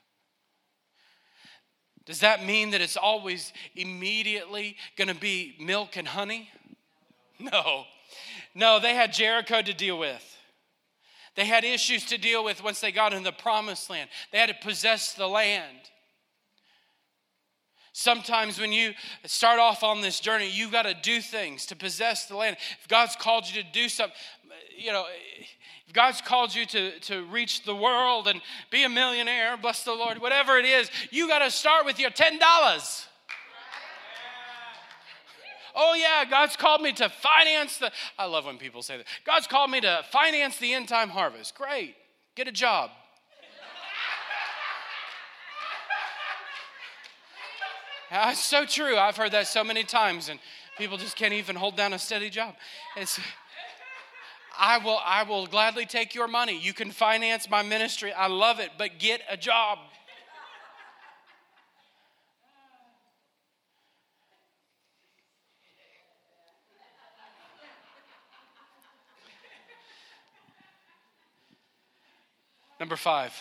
[2.07, 6.51] Does that mean that it's always immediately going to be milk and honey?
[7.39, 7.85] No.
[8.55, 10.39] No, they had Jericho to deal with.
[11.37, 14.11] They had issues to deal with once they got in the promised land.
[14.33, 15.79] They had to possess the land.
[17.93, 18.93] Sometimes when you
[19.27, 22.57] start off on this journey, you've got to do things to possess the land.
[22.81, 24.17] If God's called you to do something,
[24.79, 25.07] you know,
[25.87, 29.93] if God's called you to, to reach the world and be a millionaire, bless the
[29.93, 33.07] Lord, whatever it is, you got to start with your $10.
[35.75, 37.91] Oh, yeah, God's called me to finance the.
[38.19, 39.07] I love when people say that.
[39.25, 41.55] God's called me to finance the end time harvest.
[41.55, 41.95] Great.
[42.35, 42.91] Get a job.
[48.13, 48.97] Ah, That's so true.
[48.97, 50.41] I've heard that so many times, and
[50.77, 52.57] people just can't even hold down a steady job.
[52.97, 53.21] It's,
[54.59, 56.59] I will, I will gladly take your money.
[56.59, 58.13] You can finance my ministry.
[58.13, 59.79] I love it, but get a job.
[72.81, 73.35] Number five,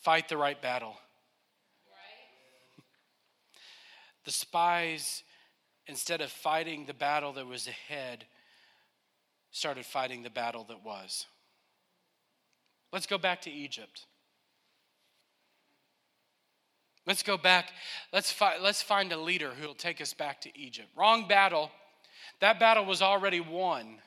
[0.00, 0.94] fight the right battle.
[4.24, 5.22] The spies,
[5.86, 8.24] instead of fighting the battle that was ahead,
[9.52, 11.26] started fighting the battle that was.
[12.92, 14.06] Let's go back to Egypt.
[17.06, 17.70] Let's go back.
[18.12, 20.88] Let's, fi- let's find a leader who will take us back to Egypt.
[20.96, 21.70] Wrong battle.
[22.40, 23.98] That battle was already won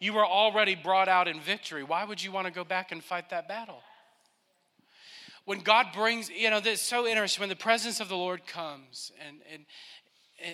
[0.00, 1.82] you were already brought out in victory.
[1.82, 3.82] Why would you want to go back and fight that battle?
[5.44, 7.40] When God brings, you know, that's so interesting.
[7.40, 9.64] When the presence of the Lord comes and, and,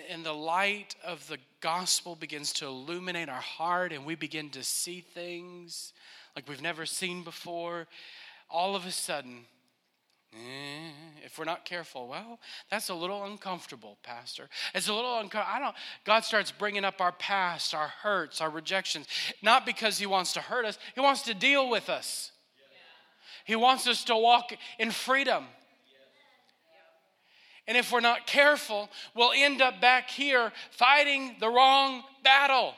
[0.09, 4.63] and the light of the gospel begins to illuminate our heart and we begin to
[4.63, 5.93] see things
[6.35, 7.87] like we've never seen before,
[8.49, 9.45] all of a sudden,
[10.35, 10.91] Eh,
[11.23, 14.49] if we're not careful, well, that's a little uncomfortable, Pastor.
[14.73, 15.55] It's a little uncomfortable.
[15.55, 15.75] I don't.
[16.03, 19.07] God starts bringing up our past, our hurts, our rejections,
[19.41, 20.77] not because He wants to hurt us.
[20.93, 22.31] He wants to deal with us.
[23.45, 25.45] He wants us to walk in freedom.
[27.67, 32.73] And if we're not careful, we'll end up back here fighting the wrong battle.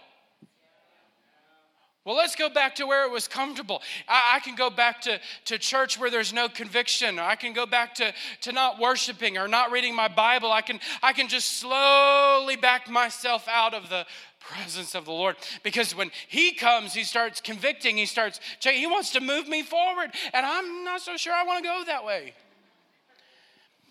[2.08, 3.82] Well, let's go back to where it was comfortable.
[4.08, 7.20] I, I, can go back to, to church where there's no conviction.
[7.20, 10.50] I can go back to, to not worshiping or not reading my Bible.
[10.50, 14.06] I can, I can just slowly back myself out of the
[14.40, 15.36] presence of the Lord.
[15.64, 20.12] Because when He comes, He starts convicting, He starts He wants to move me forward.
[20.34, 22.34] And I'm not so sure I want to go that way.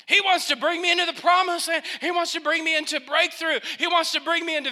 [0.07, 1.69] He wants to bring me into the promise.
[2.01, 3.59] He wants to bring me into breakthrough.
[3.79, 4.71] He wants to bring me into.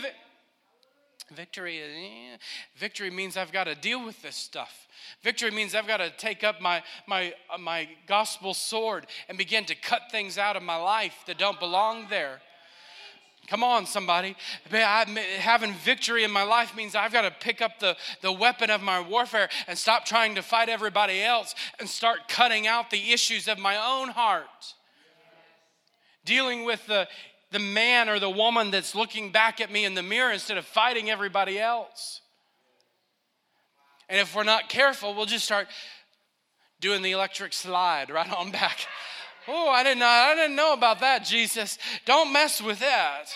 [1.32, 2.36] Victory, eh,
[2.76, 4.86] victory means I've got to deal with this stuff.
[5.22, 9.64] Victory means I've got to take up my, my, uh, my gospel sword and begin
[9.66, 12.40] to cut things out of my life that don't belong there.
[13.46, 14.36] Come on, somebody.
[14.70, 18.82] having victory in my life means I've got to pick up the, the weapon of
[18.82, 23.48] my warfare and stop trying to fight everybody else and start cutting out the issues
[23.48, 24.74] of my own heart.
[26.24, 27.06] Dealing with the
[27.54, 30.64] the man or the woman that's looking back at me in the mirror instead of
[30.64, 32.20] fighting everybody else.
[34.08, 35.68] And if we're not careful, we'll just start
[36.80, 38.80] doing the electric slide right on back.
[39.46, 41.78] Oh, I didn't know, I didn't know about that, Jesus.
[42.04, 43.26] Don't mess with that.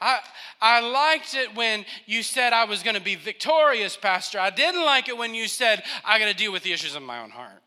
[0.00, 0.20] I,
[0.60, 4.38] I liked it when you said I was going to be victorious, Pastor.
[4.38, 7.02] I didn't like it when you said I got to deal with the issues of
[7.02, 7.62] my own heart.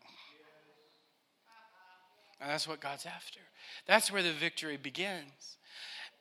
[2.40, 3.40] And that's what God's after.
[3.86, 5.58] That's where the victory begins.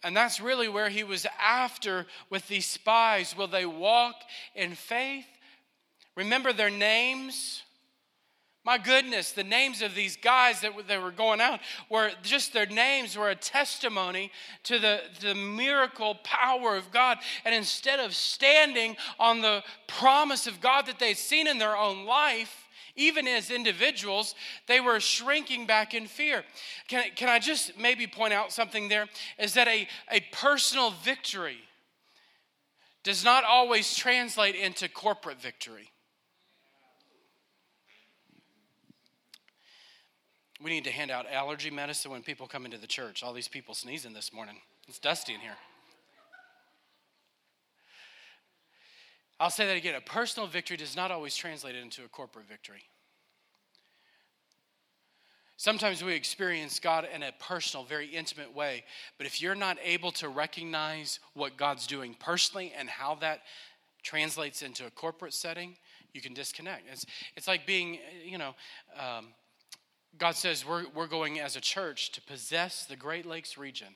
[0.03, 3.37] And that's really where he was after with these spies.
[3.37, 4.15] Will they walk
[4.53, 5.25] in faith?
[6.15, 7.63] Remember their names?
[8.65, 11.59] My goodness, the names of these guys that, that were going out
[11.89, 14.31] were just their names were a testimony
[14.63, 17.17] to the, the miracle power of God.
[17.43, 22.05] And instead of standing on the promise of God that they'd seen in their own
[22.05, 22.62] life,
[22.95, 24.35] even as individuals,
[24.67, 26.43] they were shrinking back in fear.
[26.87, 29.07] Can, can I just maybe point out something there?
[29.39, 31.57] Is that a, a personal victory
[33.03, 35.89] does not always translate into corporate victory.
[40.61, 43.21] We need to hand out allergy medicine when people come into the church.
[43.21, 44.55] All these people sneezing this morning.
[44.87, 45.57] It's dusty in here.
[49.43, 49.95] I'll say that again.
[49.95, 52.83] A personal victory does not always translate into a corporate victory.
[55.57, 58.85] Sometimes we experience God in a personal, very intimate way,
[59.17, 63.41] but if you're not able to recognize what God's doing personally and how that
[64.01, 65.75] translates into a corporate setting,
[66.13, 66.83] you can disconnect.
[66.89, 68.55] It's, it's like being, you know,
[68.97, 69.27] um,
[70.17, 73.93] God says we're, we're going as a church to possess the Great Lakes region.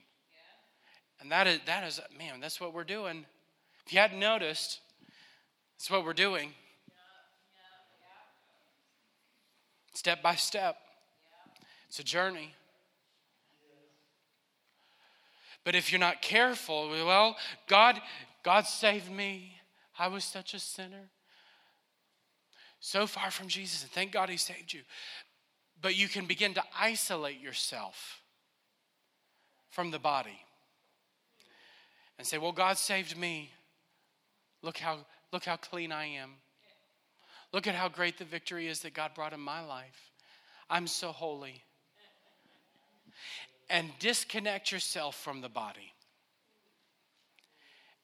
[1.21, 3.25] And that is, that is, man, that's what we're doing.
[3.85, 4.81] If you hadn't noticed,
[5.78, 6.53] that's what we're doing.
[9.93, 10.78] Step by step.
[11.88, 12.53] It's a journey.
[15.63, 17.36] But if you're not careful, well,
[17.67, 17.99] God,
[18.43, 19.53] God saved me.
[19.99, 21.09] I was such a sinner.
[22.80, 24.82] So far from Jesus, and thank God He saved you.
[25.82, 28.21] But you can begin to isolate yourself
[29.69, 30.39] from the body
[32.17, 33.51] and say, Well, God saved me.
[34.61, 34.99] Look how,
[35.32, 36.32] look how clean I am.
[37.53, 40.11] Look at how great the victory is that God brought in my life.
[40.69, 41.63] I'm so holy.
[43.69, 45.93] And disconnect yourself from the body.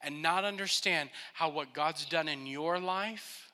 [0.00, 3.52] And not understand how what God's done in your life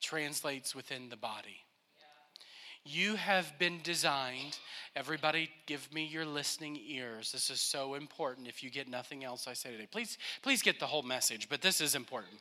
[0.00, 1.64] translates within the body.
[2.84, 4.58] You have been designed.
[4.96, 7.30] Everybody, give me your listening ears.
[7.30, 8.48] This is so important.
[8.48, 11.60] If you get nothing else I say today, please, please get the whole message, but
[11.60, 12.40] this is important.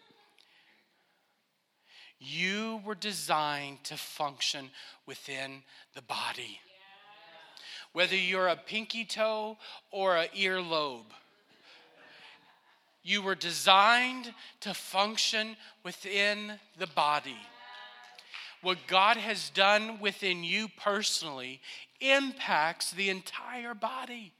[2.19, 4.69] You were designed to function
[5.05, 5.63] within
[5.95, 6.59] the body.
[7.93, 9.57] Whether you're a pinky toe
[9.91, 11.05] or an earlobe,
[13.03, 17.37] you were designed to function within the body
[18.61, 21.61] what God has done within you personally
[22.01, 24.33] impacts the entire body.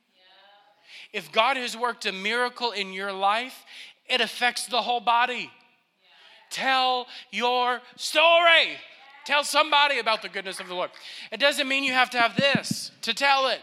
[1.14, 3.66] If God has worked a miracle in your life,
[4.08, 5.52] it affects the whole body.
[6.50, 8.78] Tell your story.
[9.26, 10.89] Tell somebody about the goodness of the Lord.
[11.32, 13.60] It doesn't mean you have to have this to tell it.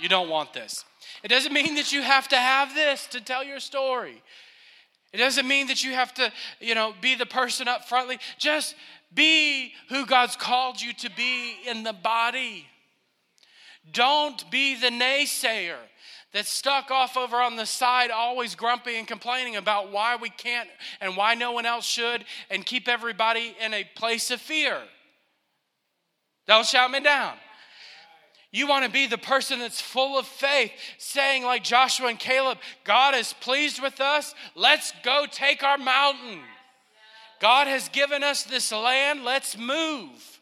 [0.00, 0.84] You don't want this.
[1.22, 4.22] It doesn't mean that you have to have this to tell your story.
[5.12, 8.18] It doesn't mean that you have to, you know, be the person up frontly.
[8.38, 8.74] Just
[9.12, 12.66] be who God's called you to be in the body.
[13.92, 15.78] Don't be the naysayer
[16.32, 20.68] that's stuck off over on the side, always grumpy and complaining about why we can't
[21.00, 24.78] and why no one else should, and keep everybody in a place of fear.
[26.46, 27.34] Don't shout me down.
[28.52, 32.58] You want to be the person that's full of faith, saying, like Joshua and Caleb,
[32.84, 34.34] God is pleased with us.
[34.56, 36.40] Let's go take our mountain.
[37.40, 39.24] God has given us this land.
[39.24, 40.40] Let's move.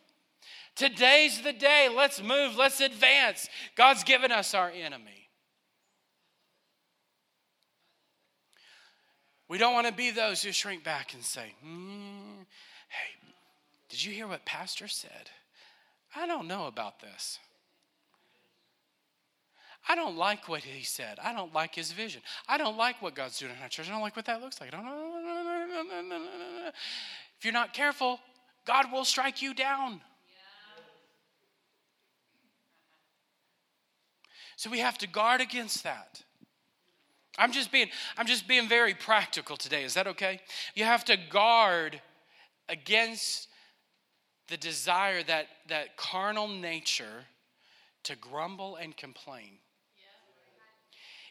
[0.74, 1.88] Today's the day.
[1.94, 2.56] Let's move.
[2.56, 3.48] Let's advance.
[3.76, 5.17] God's given us our enemy.
[9.48, 12.44] We don't want to be those who shrink back and say, mm,
[12.88, 13.30] Hey,
[13.88, 15.30] did you hear what Pastor said?
[16.14, 17.38] I don't know about this.
[19.88, 21.18] I don't like what he said.
[21.22, 22.20] I don't like his vision.
[22.46, 23.88] I don't like what God's doing in our church.
[23.88, 24.70] I don't like what that looks like.
[27.38, 28.20] If you're not careful,
[28.66, 30.02] God will strike you down.
[34.56, 36.22] So we have to guard against that.
[37.38, 39.84] I'm just being I'm just being very practical today.
[39.84, 40.40] Is that okay?
[40.74, 42.00] You have to guard
[42.68, 43.48] against
[44.48, 47.24] the desire that that carnal nature
[48.04, 49.58] to grumble and complain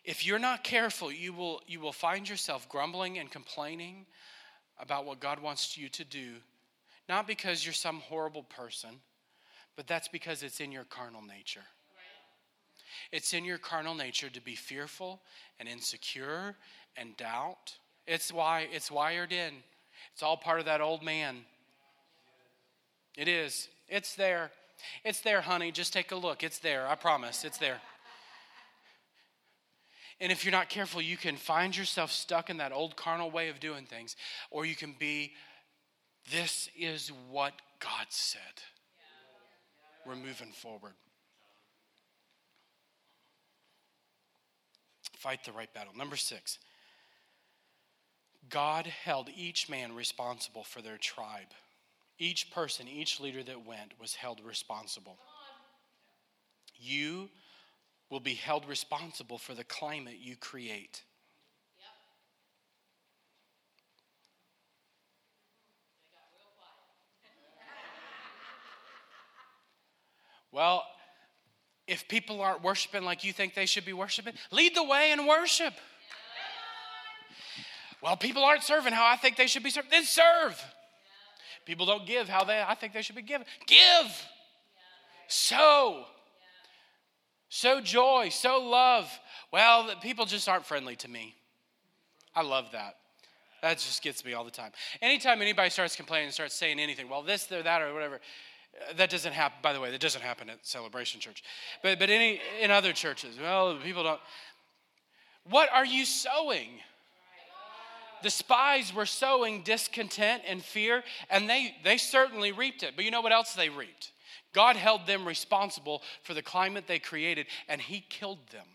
[0.07, 4.05] if you're not careful, you will, you will find yourself grumbling and complaining
[4.79, 6.35] about what God wants you to do,
[7.09, 9.01] not because you're some horrible person,
[9.75, 11.65] but that's because it's in your carnal nature.
[13.11, 15.21] It's in your carnal nature to be fearful
[15.59, 16.55] and insecure
[16.95, 17.77] and doubt.
[18.05, 19.53] It's why it's wired in.
[20.13, 21.45] It's all part of that old man.
[23.15, 23.67] It is.
[23.87, 24.51] It's there.
[25.03, 25.71] It's there, honey.
[25.71, 26.43] Just take a look.
[26.43, 26.87] It's there.
[26.87, 27.43] I promise.
[27.43, 27.81] It's there.
[30.19, 33.49] And if you're not careful, you can find yourself stuck in that old carnal way
[33.49, 34.15] of doing things,
[34.49, 35.33] or you can be,
[36.31, 38.41] this is what God said.
[40.05, 40.93] We're moving forward.
[45.27, 45.91] Fight the right battle.
[45.93, 46.57] Number six,
[48.49, 51.49] God held each man responsible for their tribe.
[52.17, 55.17] Each person, each leader that went was held responsible.
[56.77, 57.27] You
[58.09, 61.03] will be held responsible for the climate you create.
[70.53, 70.85] Well,
[71.87, 75.25] if people aren't worshiping like you think they should be worshiping, lead the way in
[75.25, 75.73] worship.
[78.01, 79.89] Well, people aren't serving how I think they should be serving.
[79.89, 80.61] then serve.
[81.65, 83.47] People don't give how they I think they should be given.
[83.65, 84.25] Give.
[85.27, 86.05] Sow.
[87.49, 89.09] Sow joy, sow love.
[89.51, 91.35] Well, people just aren't friendly to me.
[92.35, 92.97] I love that.
[93.61, 94.71] That just gets me all the time.
[95.01, 98.19] Anytime anybody starts complaining, and starts saying anything, well, this or that or whatever,
[98.95, 99.57] that doesn't happen.
[99.61, 101.43] By the way, that doesn't happen at Celebration Church,
[101.81, 104.19] but but any in other churches, well, people don't.
[105.49, 106.69] What are you sowing?
[108.23, 112.93] The spies were sowing discontent and fear, and they they certainly reaped it.
[112.95, 114.11] But you know what else they reaped?
[114.53, 118.65] God held them responsible for the climate they created, and He killed them.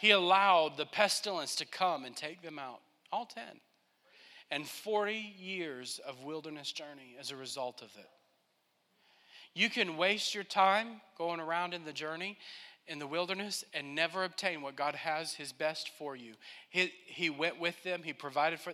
[0.00, 2.80] He allowed the pestilence to come and take them out,
[3.12, 3.44] all 10.
[4.50, 8.08] And 40 years of wilderness journey as a result of it.
[9.54, 12.38] You can waste your time going around in the journey
[12.88, 16.34] in the wilderness and never obtain what God has his best for you.
[16.70, 18.72] He, he went with them, he provided for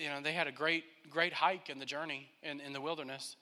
[0.00, 3.36] you know, they had a great great hike in the journey in, in the wilderness.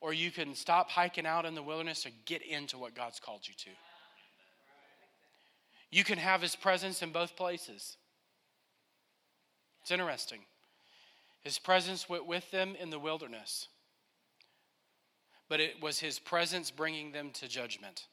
[0.00, 3.48] Or you can stop hiking out in the wilderness or get into what God's called
[3.48, 3.70] you to.
[5.90, 7.96] You can have his presence in both places.
[9.80, 10.40] It's interesting.
[11.42, 13.68] His presence went with them in the wilderness,
[15.48, 18.06] but it was his presence bringing them to judgment.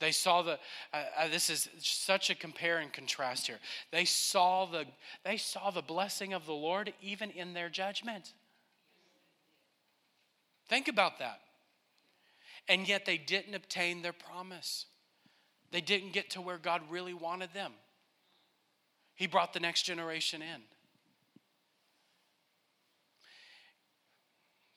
[0.00, 0.58] They saw the,
[0.94, 3.58] uh, uh, this is such a compare and contrast here.
[3.90, 4.86] They saw, the,
[5.24, 8.32] they saw the blessing of the Lord even in their judgment.
[10.68, 11.40] Think about that
[12.70, 14.86] and yet they didn't obtain their promise.
[15.72, 17.72] They didn't get to where God really wanted them.
[19.16, 20.62] He brought the next generation in.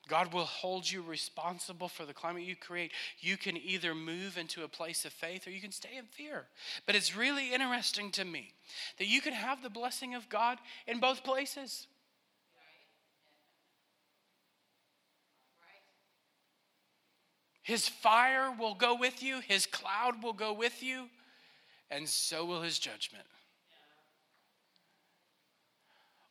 [0.10, 2.91] God will hold you responsible for the climate you create.
[3.20, 6.47] You can either move into a place of faith or you can stay in fear.
[6.86, 8.51] But it's really interesting to me
[8.97, 11.88] that you can have the blessing of God in both places.
[17.62, 21.08] His fire will go with you, His cloud will go with you,
[21.89, 23.24] and so will His judgment.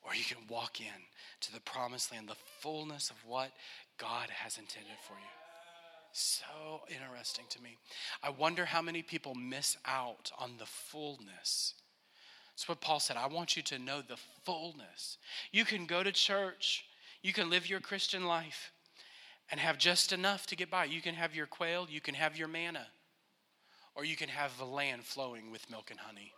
[0.02, 0.86] Or you can walk in
[1.42, 3.50] to the promised land, the fullness of what
[3.98, 5.28] God has intended for you.
[6.12, 7.78] So interesting to me.
[8.22, 11.74] I wonder how many people miss out on the fullness.
[12.52, 13.16] That's what Paul said.
[13.16, 15.16] I want you to know the fullness.
[15.52, 16.84] You can go to church,
[17.22, 18.72] you can live your Christian life,
[19.50, 20.84] and have just enough to get by.
[20.84, 22.86] You can have your quail, you can have your manna,
[23.94, 26.32] or you can have the land flowing with milk and honey.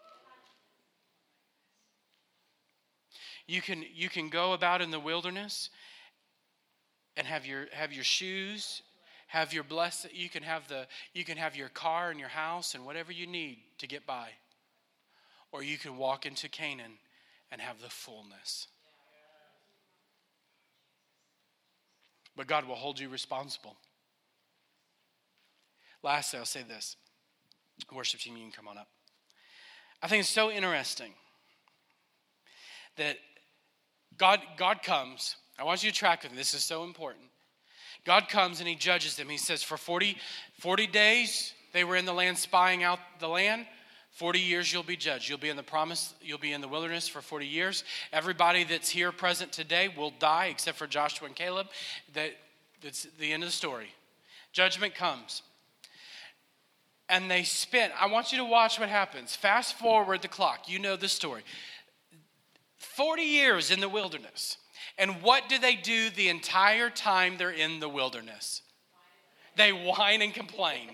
[3.47, 5.71] You can, you can go about in the wilderness
[7.17, 8.83] and have your, have your shoes,
[9.29, 12.75] have your blessed, you can have, the, you can have your car and your house
[12.75, 14.29] and whatever you need to get by.
[15.53, 16.93] Or you can walk into Canaan
[17.53, 18.69] and have the fullness.
[22.37, 23.77] but God will hold you responsible.
[26.03, 26.97] Lastly, I'll say this.
[27.93, 28.89] Worship team, you can come on up.
[30.03, 31.13] I think it's so interesting
[32.97, 33.17] that
[34.19, 35.37] God, God comes.
[35.59, 36.35] I want you to track with.
[36.37, 37.25] This is so important.
[38.05, 39.29] God comes and he judges them.
[39.29, 40.17] He says, For 40,
[40.59, 43.67] 40 days they were in the land spying out the land.
[44.13, 45.29] 40 years you'll be judged.
[45.29, 47.83] You'll be in the promise, you'll be in the wilderness for 40 years.
[48.13, 51.67] Everybody that's here present today will die except for Joshua and Caleb.
[52.13, 52.31] That,
[52.81, 53.89] that's the end of the story.
[54.53, 55.43] Judgment comes.
[57.09, 59.35] And they spent, I want you to watch what happens.
[59.37, 60.69] Fast forward the clock.
[60.69, 61.43] You know the story.
[62.85, 64.59] 40 years in the wilderness.
[64.99, 68.63] And what do they do the entire time they're in the wilderness?
[69.57, 70.91] They whine and complain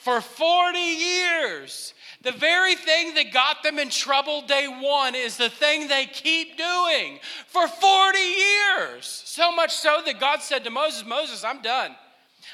[0.00, 1.92] for 40 years.
[2.22, 6.56] The very thing that got them in trouble day one is the thing they keep
[6.56, 9.22] doing for 40 years.
[9.26, 11.94] So much so that God said to Moses, Moses, I'm done.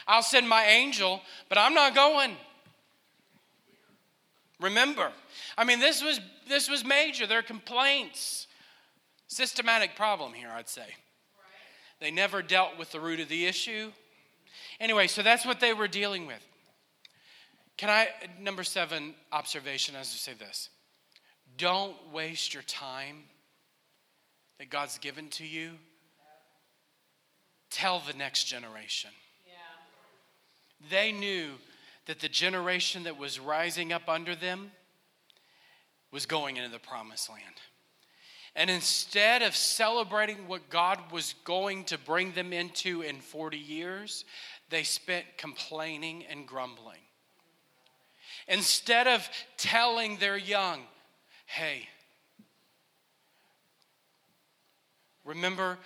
[0.08, 2.36] I'll send my angel, but I'm not going.
[4.60, 5.12] Remember,
[5.56, 6.18] I mean, this was,
[6.48, 7.26] this was major.
[7.26, 8.46] Their complaints.
[9.28, 10.86] Systematic problem here, I'd say.
[12.00, 13.90] They never dealt with the root of the issue.
[14.78, 16.46] Anyway, so that's what they were dealing with.
[17.76, 18.08] Can I,
[18.40, 20.70] number seven observation, as I say this
[21.56, 23.24] don't waste your time
[24.58, 25.72] that God's given to you.
[27.70, 29.10] Tell the next generation.
[29.46, 30.88] Yeah.
[30.90, 31.52] They knew
[32.06, 34.70] that the generation that was rising up under them
[36.16, 37.42] was going into the promised land.
[38.54, 44.24] And instead of celebrating what God was going to bring them into in 40 years,
[44.70, 47.02] they spent complaining and grumbling.
[48.48, 50.84] Instead of telling their young,
[51.44, 51.86] hey,
[55.22, 55.76] remember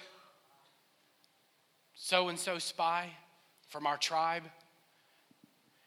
[1.97, 3.11] so and so spy
[3.69, 4.45] from our tribe,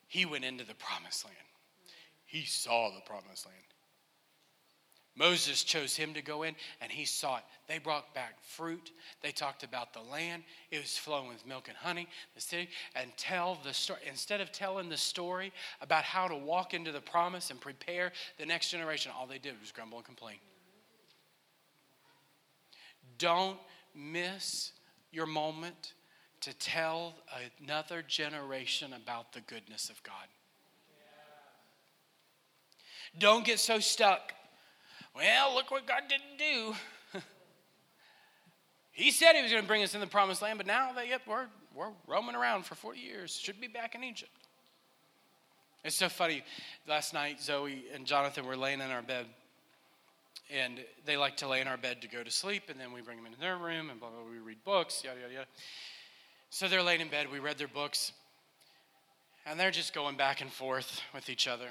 [0.10, 1.38] he went into the promised land.
[2.26, 3.63] He saw the promised land.
[5.16, 7.44] Moses chose him to go in, and he saw it.
[7.68, 8.92] They brought back fruit.
[9.22, 10.44] They talked about the land.
[10.72, 14.00] It was flowing with milk and honey, the city, and tell the story.
[14.10, 18.46] Instead of telling the story about how to walk into the promise and prepare the
[18.46, 20.38] next generation, all they did was grumble and complain.
[23.20, 23.60] Don't
[23.94, 24.72] miss
[25.12, 25.94] your moment
[26.42, 27.14] to tell
[27.62, 30.28] another generation about the goodness of God.
[33.20, 34.34] Don't get so stuck
[35.16, 36.74] well, look what God didn't do.
[38.92, 41.10] he said he was going to bring us in the promised land, but now they,
[41.10, 43.36] yep, we're, we're roaming around for 40 years.
[43.36, 44.32] Should be back in Egypt.
[45.84, 46.44] It's so funny.
[46.88, 49.26] Last night, Zoe and Jonathan were laying in our bed,
[50.50, 53.02] and they like to lay in our bed to go to sleep, and then we
[53.02, 54.32] bring them into their room, and blah, blah, blah.
[54.32, 55.48] We read books, yada, yada, yada.
[56.50, 57.32] So they're laying in bed.
[57.32, 58.14] We read their books,
[59.46, 61.70] and they're just going back and forth with each other.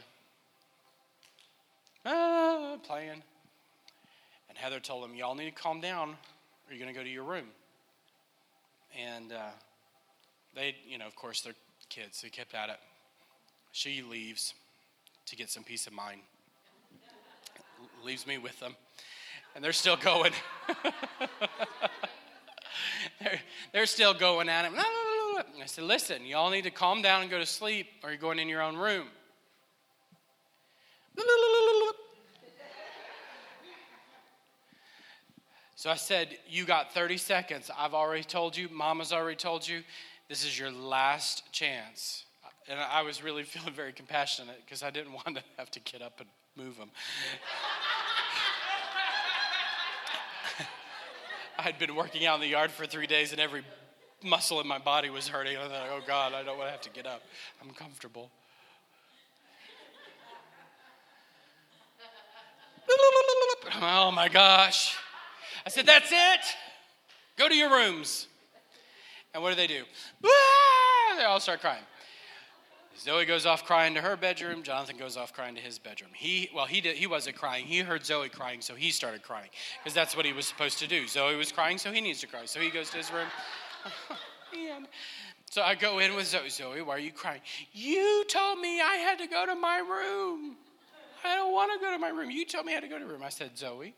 [2.05, 3.23] Ah, playing.
[4.53, 7.11] And Heather told them, Y'all need to calm down or you're going to go to
[7.11, 7.47] your room.
[9.03, 9.49] And uh,
[10.55, 11.55] they, you know, of course, they're
[11.89, 12.21] kids.
[12.21, 12.77] They kept at it.
[13.73, 14.53] She leaves
[15.25, 16.21] to get some peace of mind,
[18.05, 18.77] leaves me with them.
[19.55, 20.33] And they're still going.
[23.23, 23.41] they're,
[23.73, 24.75] they're still going at him.
[24.77, 28.39] I said, Listen, y'all need to calm down and go to sleep or you're going
[28.39, 29.07] in your own room.
[35.83, 37.69] So I said, You got 30 seconds.
[37.77, 39.83] I've already told you, Mama's already told you,
[40.29, 42.25] this is your last chance.
[42.69, 46.01] And I was really feeling very compassionate because I didn't want to have to get
[46.01, 46.89] up and move them.
[51.59, 53.65] I had been working out in the yard for three days and every
[54.23, 55.57] muscle in my body was hurting.
[55.57, 57.23] I thought, oh God, I don't want to have to get up.
[57.61, 58.31] I'm comfortable.
[63.83, 64.97] oh my gosh.
[65.67, 66.41] I said, That's it.
[67.37, 68.29] Go to your rooms.
[69.35, 69.85] And what do they do?
[70.25, 71.17] Ah!
[71.17, 71.83] They all start crying.
[72.99, 74.63] Zoe goes off crying to her bedroom.
[74.63, 76.11] Jonathan goes off crying to his bedroom.
[76.15, 77.65] He, well, he did, he wasn't crying.
[77.65, 79.49] He heard Zoe crying, so he started crying
[79.83, 81.07] because that's what he was supposed to do.
[81.09, 82.45] Zoe was crying, so he needs to cry.
[82.45, 83.27] So he goes to his room.
[85.51, 86.51] so I go in with Zoe.
[86.51, 87.41] Zoe, why are you crying?
[87.73, 90.57] You told me I had to go to my room.
[91.25, 92.31] I don't want to go to my room.
[92.31, 93.23] You told me I had to go to my room.
[93.23, 93.95] I said, Zoe,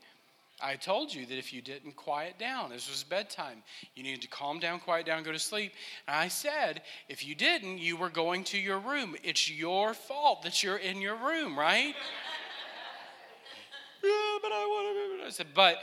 [0.65, 3.63] I told you that if you didn't quiet down, this was bedtime,
[3.95, 5.73] you needed to calm down, quiet down, go to sleep.
[6.09, 9.15] And I said, if you didn't, you were going to your room.
[9.23, 11.95] It's your fault that you're in your room, right?
[14.03, 15.27] yeah, but I want to.
[15.27, 15.77] I said, but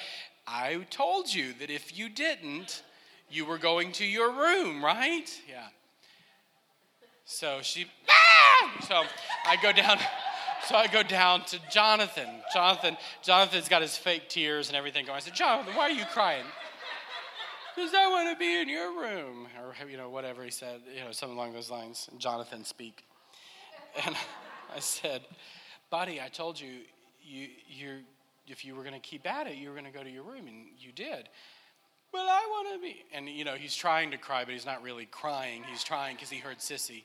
[0.48, 2.82] I told you that if you didn't,
[3.30, 5.30] you were going to your room, right?
[5.48, 5.68] Yeah.
[7.26, 8.72] So she, ah!
[8.88, 9.04] so
[9.46, 10.00] I go down.
[10.72, 12.30] So I go down to Jonathan.
[12.54, 15.18] Jonathan, Jonathan's got his fake tears and everything going.
[15.18, 16.46] I said, Jonathan, why are you crying?
[17.76, 21.04] Because I want to be in your room, or you know, whatever he said, you
[21.04, 22.10] know, something along those lines.
[22.18, 23.04] Jonathan speak,
[24.06, 24.16] and
[24.76, 25.24] I said,
[25.90, 26.70] buddy, I told you,
[27.22, 27.98] you, you,
[28.48, 30.24] if you were going to keep at it, you were going to go to your
[30.24, 31.28] room, and you did.
[32.14, 34.82] Well, I want to be, and you know, he's trying to cry, but he's not
[34.84, 35.64] really crying.
[35.70, 37.04] He's trying because he heard Sissy.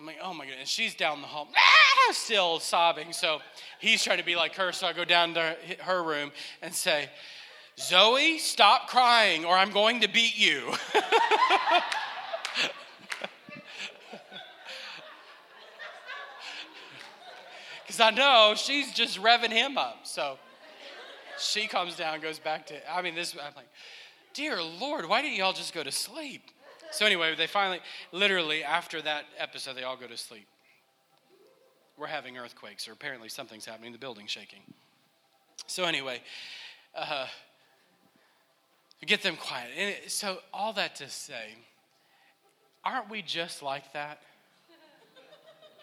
[0.00, 0.60] I'm like, oh my goodness.
[0.60, 3.12] And she's down the hall, ah, still sobbing.
[3.12, 3.40] So
[3.78, 4.72] he's trying to be like her.
[4.72, 6.32] So I go down to her room
[6.62, 7.10] and say,
[7.78, 10.72] Zoe, stop crying or I'm going to beat you.
[17.86, 20.02] Because I know she's just revving him up.
[20.04, 20.38] So
[21.40, 23.66] she comes down, goes back to, I mean, this, I'm like,
[24.32, 26.52] dear Lord, why didn't y'all just go to sleep?
[26.90, 27.80] So, anyway, they finally,
[28.12, 30.46] literally, after that episode, they all go to sleep.
[31.96, 34.60] We're having earthquakes, or apparently something's happening, the building's shaking.
[35.66, 36.20] So, anyway,
[36.94, 37.26] uh,
[39.06, 39.68] get them quiet.
[39.76, 41.54] And so, all that to say,
[42.84, 44.20] aren't we just like that?